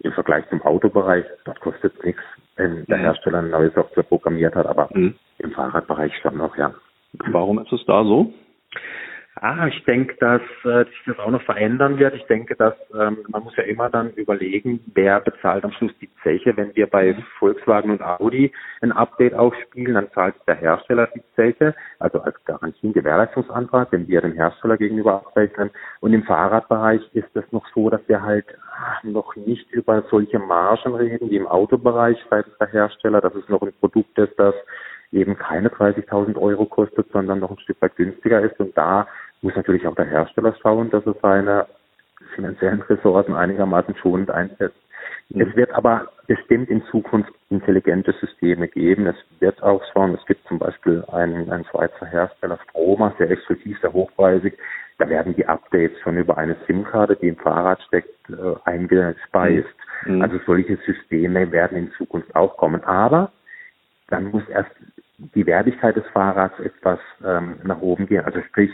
[0.00, 2.22] Im Vergleich zum Autobereich, dort kostet es nichts,
[2.56, 3.02] wenn der mhm.
[3.02, 5.14] Hersteller eine neue Software programmiert hat, aber mhm.
[5.38, 6.74] im Fahrradbereich schon noch, ja.
[7.30, 8.32] Warum ist es da so?
[9.36, 12.14] Ah, ich denke, dass äh, sich das auch noch verändern wird.
[12.14, 16.10] Ich denke, dass ähm, man muss ja immer dann überlegen, wer bezahlt am Schluss die
[16.22, 16.54] Zeche.
[16.54, 18.52] Wenn wir bei Volkswagen und Audi
[18.82, 24.06] ein Update aufspielen, dann zahlt der Hersteller die Zeche, also als Garantie und Gewährleistungsantrag, den
[24.06, 25.70] wir dem Hersteller gegenüber abrechnen.
[26.00, 28.46] Und im Fahrradbereich ist es noch so, dass wir halt
[29.02, 33.62] noch nicht über solche Margen reden wie im Autobereich seitens der Hersteller, dass es noch
[33.62, 34.54] ein Produkt ist, das
[35.12, 38.58] eben keine 30.000 Euro kostet, sondern noch ein Stück weit günstiger ist.
[38.58, 39.06] Und da
[39.42, 41.66] muss natürlich auch der Hersteller schauen, dass er seine
[42.34, 44.76] finanziellen Ressourcen einigermaßen schonend einsetzt.
[45.30, 49.06] Es wird aber bestimmt in Zukunft intelligente Systeme geben.
[49.06, 53.78] Es wird auch schon, es gibt zum Beispiel einen, einen Schweizer Hersteller, Stroma, sehr exklusiv,
[53.80, 54.56] sehr hochpreisig.
[54.98, 59.68] Da werden die Updates schon über eine SIM-Karte, die im Fahrrad steckt, äh, eingespeist.
[60.04, 60.22] Mhm.
[60.22, 62.84] Also solche Systeme werden in Zukunft auch kommen.
[62.84, 63.32] Aber
[64.08, 64.70] dann muss erst
[65.34, 68.24] die Wertigkeit des Fahrrads etwas ähm, nach oben gehen.
[68.24, 68.70] Also sprich,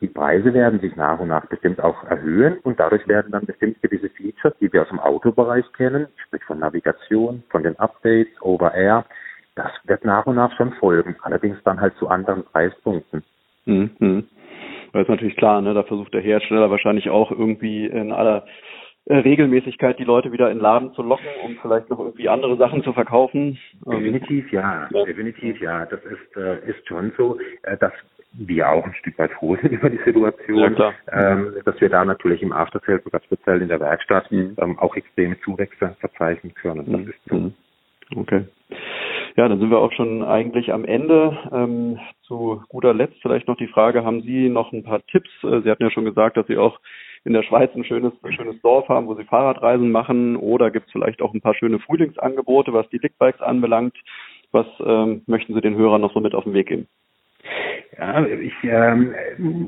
[0.00, 3.82] die Preise werden sich nach und nach bestimmt auch erhöhen und dadurch werden dann bestimmt
[3.82, 9.04] gewisse Features, die wir aus dem Autobereich kennen, sprich von Navigation, von den Updates, Over-Air,
[9.56, 13.22] das wird nach und nach schon folgen, allerdings dann halt zu anderen Preispunkten.
[13.66, 14.26] Mhm.
[14.92, 15.74] Das ist natürlich klar, ne?
[15.74, 18.46] da versucht der Hersteller wahrscheinlich auch irgendwie in aller
[19.04, 22.56] äh, Regelmäßigkeit die Leute wieder in den Laden zu locken, um vielleicht noch irgendwie andere
[22.56, 23.58] Sachen zu verkaufen.
[23.86, 25.04] Ähm, definitiv ja, ja.
[25.04, 25.86] definitiv ja.
[25.86, 27.92] Das ist, äh, ist schon so, äh, dass
[28.32, 32.04] wir auch ein Stück weit froh sind über die Situation, ja, ähm, dass wir da
[32.04, 34.56] natürlich im Aftersales, sogar speziell in der Werkstatt, mhm.
[34.58, 36.90] ähm, auch extreme Zuwächse verzeichnen können.
[36.90, 37.08] Das mhm.
[37.08, 37.34] ist so.
[37.36, 37.54] Mhm.
[38.16, 38.44] Okay.
[39.36, 41.36] Ja, dann sind wir auch schon eigentlich am Ende.
[41.52, 45.30] Ähm, zu guter Letzt vielleicht noch die Frage, haben Sie noch ein paar Tipps?
[45.44, 46.80] Äh, Sie hatten ja schon gesagt, dass Sie auch
[47.24, 50.86] in der Schweiz ein schönes, ein schönes Dorf haben, wo sie Fahrradreisen machen oder gibt
[50.86, 53.94] es vielleicht auch ein paar schöne Frühlingsangebote, was die Dickbikes anbelangt.
[54.52, 56.88] Was ähm, möchten Sie den Hörern noch so mit auf den Weg geben?
[57.98, 59.14] Ja, ich, ähm,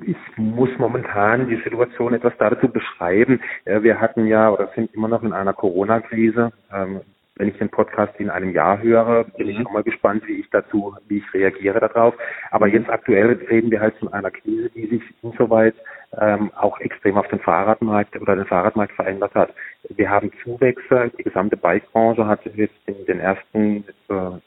[0.07, 3.41] ich muss momentan die Situation etwas dazu beschreiben.
[3.64, 6.53] Wir hatten ja oder sind immer noch in einer Corona-Krise.
[6.73, 7.01] Ähm,
[7.37, 9.66] wenn ich den Podcast in einem Jahr höre, bin ich mhm.
[9.66, 12.14] auch mal gespannt, wie ich dazu, wie ich reagiere darauf.
[12.51, 12.75] Aber mhm.
[12.75, 15.75] jetzt aktuell reden wir halt von einer Krise, die sich insoweit
[16.20, 19.55] ähm, auch extrem auf den Fahrradmarkt oder den Fahrradmarkt verändert hat.
[19.89, 24.39] Wir haben Zuwächse, die gesamte Bikebranche hat jetzt in den ersten äh,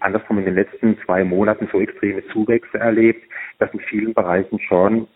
[0.00, 3.22] andersrum in den letzten zwei Monaten so extreme Zuwächse erlebt,
[3.58, 5.06] dass in vielen Bereichen schon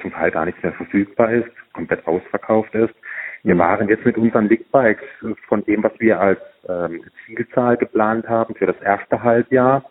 [0.00, 2.94] zum Teil gar nichts mehr verfügbar ist, komplett ausverkauft ist.
[3.42, 5.04] Wir waren jetzt mit unseren Ligbikes
[5.48, 9.84] von dem, was wir als ähm, Zielzahl geplant haben für das erste Halbjahr,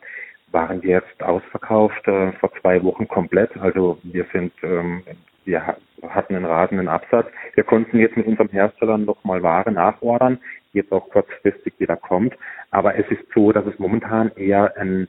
[0.51, 3.55] waren wir jetzt ausverkauft äh, vor zwei Wochen komplett.
[3.57, 5.03] Also wir sind, ähm,
[5.43, 5.75] wir
[6.09, 7.27] hatten einen rasenden Absatz.
[7.55, 10.39] Wir konnten jetzt mit unserem Hersteller nochmal Ware nachordern,
[10.73, 12.35] jetzt auch kurzfristig wieder kommt.
[12.71, 15.07] Aber es ist so, dass es momentan eher ein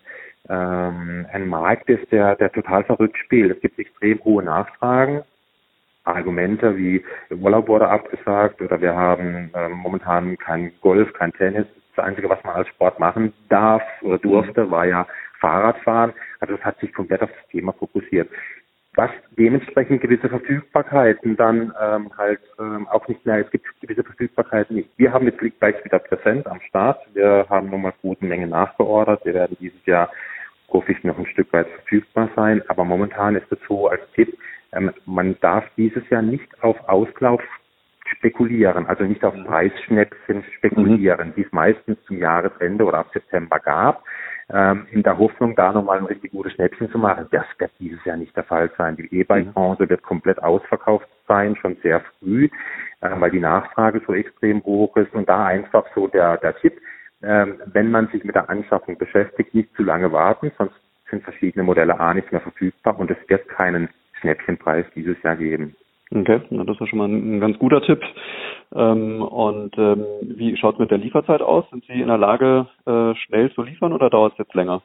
[0.48, 3.52] ähm, ein Markt ist, der, der total verrückt spielt.
[3.54, 5.22] Es gibt extrem hohe Nachfragen
[6.04, 11.66] Argumente wie Urlaub wurde abgesagt oder wir haben äh, momentan kein Golf, kein Tennis.
[11.94, 15.06] Das Einzige, was man als Sport machen darf oder durfte, war ja
[15.40, 16.12] Fahrradfahren.
[16.40, 18.28] Also es hat sich komplett auf das Thema fokussiert.
[18.94, 24.76] Was dementsprechend gewisse Verfügbarkeiten dann ähm, halt ähm, auch nicht mehr, es gibt gewisse Verfügbarkeiten
[24.76, 24.90] nicht.
[24.98, 27.00] Wir haben jetzt Clickbikes wieder präsent am Start.
[27.14, 29.24] Wir haben nochmal gute Menge nachgeordert.
[29.24, 30.10] Wir werden dieses Jahr
[30.72, 32.62] hoffe ich noch ein Stück weit verfügbar sein.
[32.68, 34.36] Aber momentan ist es so als Tipp,
[34.72, 37.42] ähm, man darf dieses Jahr nicht auf Auslauf
[38.06, 39.44] spekulieren, also nicht auf mhm.
[39.44, 41.34] Preisschnäppchen spekulieren, mhm.
[41.34, 44.04] die es meistens zum Jahresende oder ab September gab,
[44.50, 47.26] ähm, in der Hoffnung, da nochmal ein richtig gutes Schnäppchen zu machen.
[47.30, 48.96] Das wird dieses Jahr nicht der Fall sein.
[48.96, 52.48] Die E-Bike-Branche wird komplett ausverkauft sein, schon sehr früh,
[53.00, 56.80] äh, weil die Nachfrage so extrem hoch ist und da einfach so der, der Tipp,
[57.22, 60.74] äh, wenn man sich mit der Anschaffung beschäftigt, nicht zu lange warten, sonst
[61.10, 63.88] sind verschiedene Modelle A nicht mehr verfügbar und es wird keinen
[64.20, 65.76] Schnäppchenpreis dieses Jahr geben.
[66.14, 68.02] Okay, na, das ist schon mal ein, ein ganz guter Tipp.
[68.74, 71.64] Ähm, und ähm, wie schaut es mit der Lieferzeit aus?
[71.70, 74.82] Sind Sie in der Lage, äh, schnell zu liefern oder dauert es jetzt länger?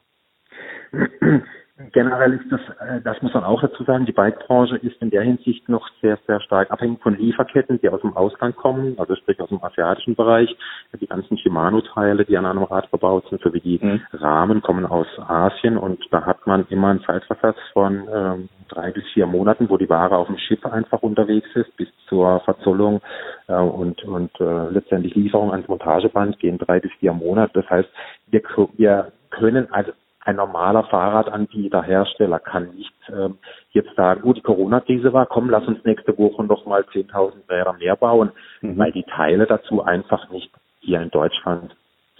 [1.92, 5.22] Generell ist das, äh, das muss man auch dazu sagen, die Bikebranche ist in der
[5.22, 9.40] Hinsicht noch sehr, sehr stark abhängig von Lieferketten, die aus dem Ausland kommen, also sprich
[9.40, 10.54] aus dem asiatischen Bereich.
[11.00, 14.00] Die ganzen Shimano-Teile, die an einem Rad verbaut sind, sowie die mhm.
[14.12, 19.04] Rahmen kommen aus Asien und da hat man immer einen Zeitversatz von ähm, drei bis
[19.14, 23.00] vier Monaten, wo die Ware auf dem Schiff einfach unterwegs ist, bis zur Verzollung
[23.46, 27.52] äh, und, und äh, letztendlich Lieferung ans Montageband gehen drei bis vier Monate.
[27.54, 27.88] Das heißt,
[28.26, 28.42] wir,
[28.76, 29.92] wir können also
[30.28, 33.38] ein normaler Fahrradanbieter, Hersteller kann nicht ähm,
[33.70, 37.96] jetzt sagen, gut, die Corona-Krise war, komm, lass uns nächste Woche nochmal 10.000 Räder mehr
[37.96, 38.76] bauen, mhm.
[38.76, 40.50] weil die Teile dazu einfach nicht
[40.80, 41.74] hier in Deutschland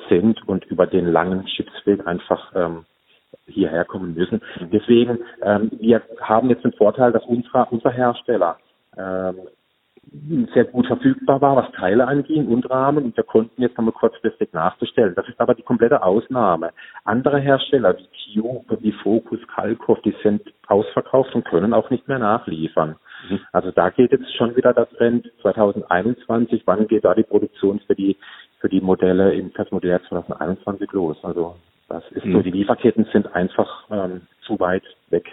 [0.08, 2.86] sind und über den langen Schiffsweg einfach ähm,
[3.46, 4.40] hierher kommen müssen.
[4.58, 4.70] Mhm.
[4.70, 8.56] Deswegen, ähm, wir haben jetzt den Vorteil, dass unser, unser Hersteller
[8.96, 9.36] ähm,
[10.54, 14.52] sehr gut verfügbar war, was Teile anging und Rahmen und wir konnten jetzt nochmal kurzfristig
[14.52, 15.14] nachbestellen.
[15.14, 16.70] Das ist aber die komplette Ausnahme.
[17.04, 22.18] Andere Hersteller wie Kio, wie Focus, Kalkoff, die sind ausverkauft und können auch nicht mehr
[22.18, 22.96] nachliefern.
[23.28, 23.40] Mhm.
[23.52, 26.62] Also da geht jetzt schon wieder der Trend 2021.
[26.66, 28.16] Wann geht da die Produktion für die
[28.60, 31.16] für die Modelle im Testmodell 2021 los?
[31.22, 31.56] Also
[31.88, 32.32] das ist mhm.
[32.32, 35.26] so, die Lieferketten sind einfach ähm, zu weit weg.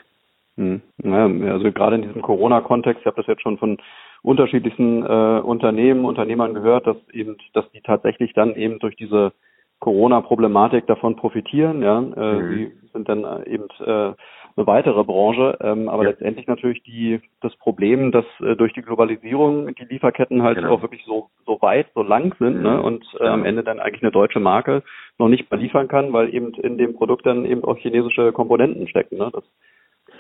[0.56, 0.82] Mhm.
[1.04, 3.78] Ja, also gerade in diesem Corona-Kontext, ich habe das jetzt schon von
[4.26, 9.34] unterschiedlichsten äh, Unternehmen, Unternehmern gehört, dass eben, dass die tatsächlich dann eben durch diese
[9.80, 11.82] Corona-Problematik davon profitieren.
[11.82, 12.54] Ja, äh, mhm.
[12.54, 14.14] sie sind dann äh, eben äh,
[14.58, 16.10] eine weitere Branche, ähm, aber ja.
[16.12, 20.72] letztendlich natürlich die das Problem, dass äh, durch die Globalisierung die Lieferketten halt genau.
[20.72, 22.76] auch wirklich so so weit, so lang sind ne, mhm.
[22.76, 24.82] ne, und äh, am Ende dann eigentlich eine deutsche Marke
[25.18, 28.88] noch nicht mehr liefern kann, weil eben in dem Produkt dann eben auch chinesische Komponenten
[28.88, 29.18] stecken.
[29.18, 29.30] Ne?
[29.34, 29.44] Das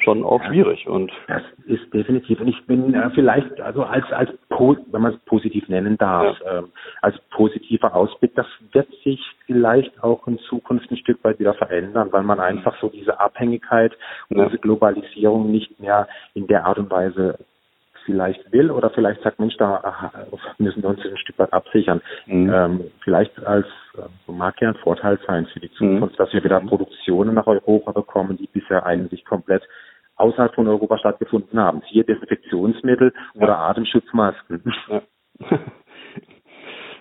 [0.05, 0.87] schon auch schwierig.
[0.87, 2.39] Und das ist definitiv.
[2.39, 6.59] Und ich bin äh, vielleicht, also als, als wenn man es positiv nennen darf, ja.
[6.59, 6.69] ähm,
[7.01, 12.07] als positiver Ausblick, das wird sich vielleicht auch in Zukunft ein Stück weit wieder verändern,
[12.11, 13.91] weil man einfach so diese Abhängigkeit
[14.29, 14.45] und ja.
[14.45, 17.37] diese Globalisierung nicht mehr in der Art und Weise
[18.05, 20.11] vielleicht will oder vielleicht sagt, Mensch, da
[20.57, 22.01] müssen wir uns ein Stück weit absichern.
[22.27, 22.53] Mhm.
[22.53, 23.65] Ähm, vielleicht als
[23.97, 26.17] äh, mag ja ein Vorteil sein für die Zukunft, mhm.
[26.17, 29.63] dass wir wieder Produktionen nach Europa bekommen, die bisher eigentlich komplett
[30.15, 31.81] außerhalb von Europa stattgefunden haben.
[31.89, 33.41] Siehe Desinfektionsmittel ja.
[33.41, 34.73] oder Atemschutzmasken.
[34.89, 35.01] Ja.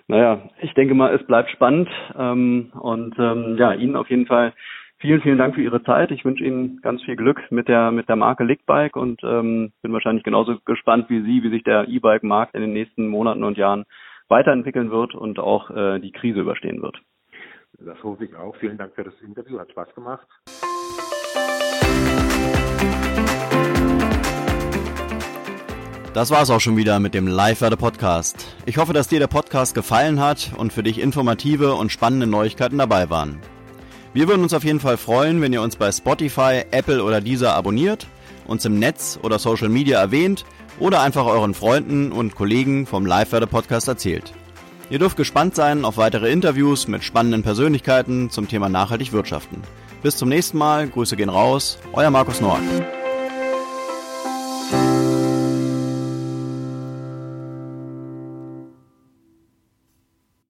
[0.07, 4.53] naja, ich denke mal, es bleibt spannend ähm, und ähm, ja, Ihnen auf jeden Fall
[4.97, 6.11] vielen, vielen Dank für Ihre Zeit.
[6.11, 9.93] Ich wünsche Ihnen ganz viel Glück mit der mit der Marke Lickbike und ähm, bin
[9.93, 13.85] wahrscheinlich genauso gespannt wie Sie, wie sich der E-Bike-Markt in den nächsten Monaten und Jahren
[14.27, 16.99] weiterentwickeln wird und auch äh, die Krise überstehen wird.
[17.79, 18.55] Das hoffe ich auch.
[18.55, 19.59] Vielen Dank für das Interview.
[19.59, 20.27] Hat Spaß gemacht.
[26.15, 28.37] Das war's auch schon wieder mit dem Live-Werde Podcast.
[28.65, 32.77] Ich hoffe, dass dir der Podcast gefallen hat und für dich informative und spannende Neuigkeiten
[32.77, 33.41] dabei waren.
[34.13, 37.53] Wir würden uns auf jeden Fall freuen, wenn ihr uns bei Spotify, Apple oder Deezer
[37.53, 38.07] abonniert,
[38.47, 40.45] uns im Netz oder Social Media erwähnt
[40.79, 44.31] oder einfach euren Freunden und Kollegen vom Live-Werde Podcast erzählt.
[44.89, 49.61] Ihr dürft gespannt sein auf weitere Interviews mit spannenden Persönlichkeiten zum Thema nachhaltig wirtschaften.
[50.01, 52.61] Bis zum nächsten Mal, Grüße gehen raus, euer Markus Nord.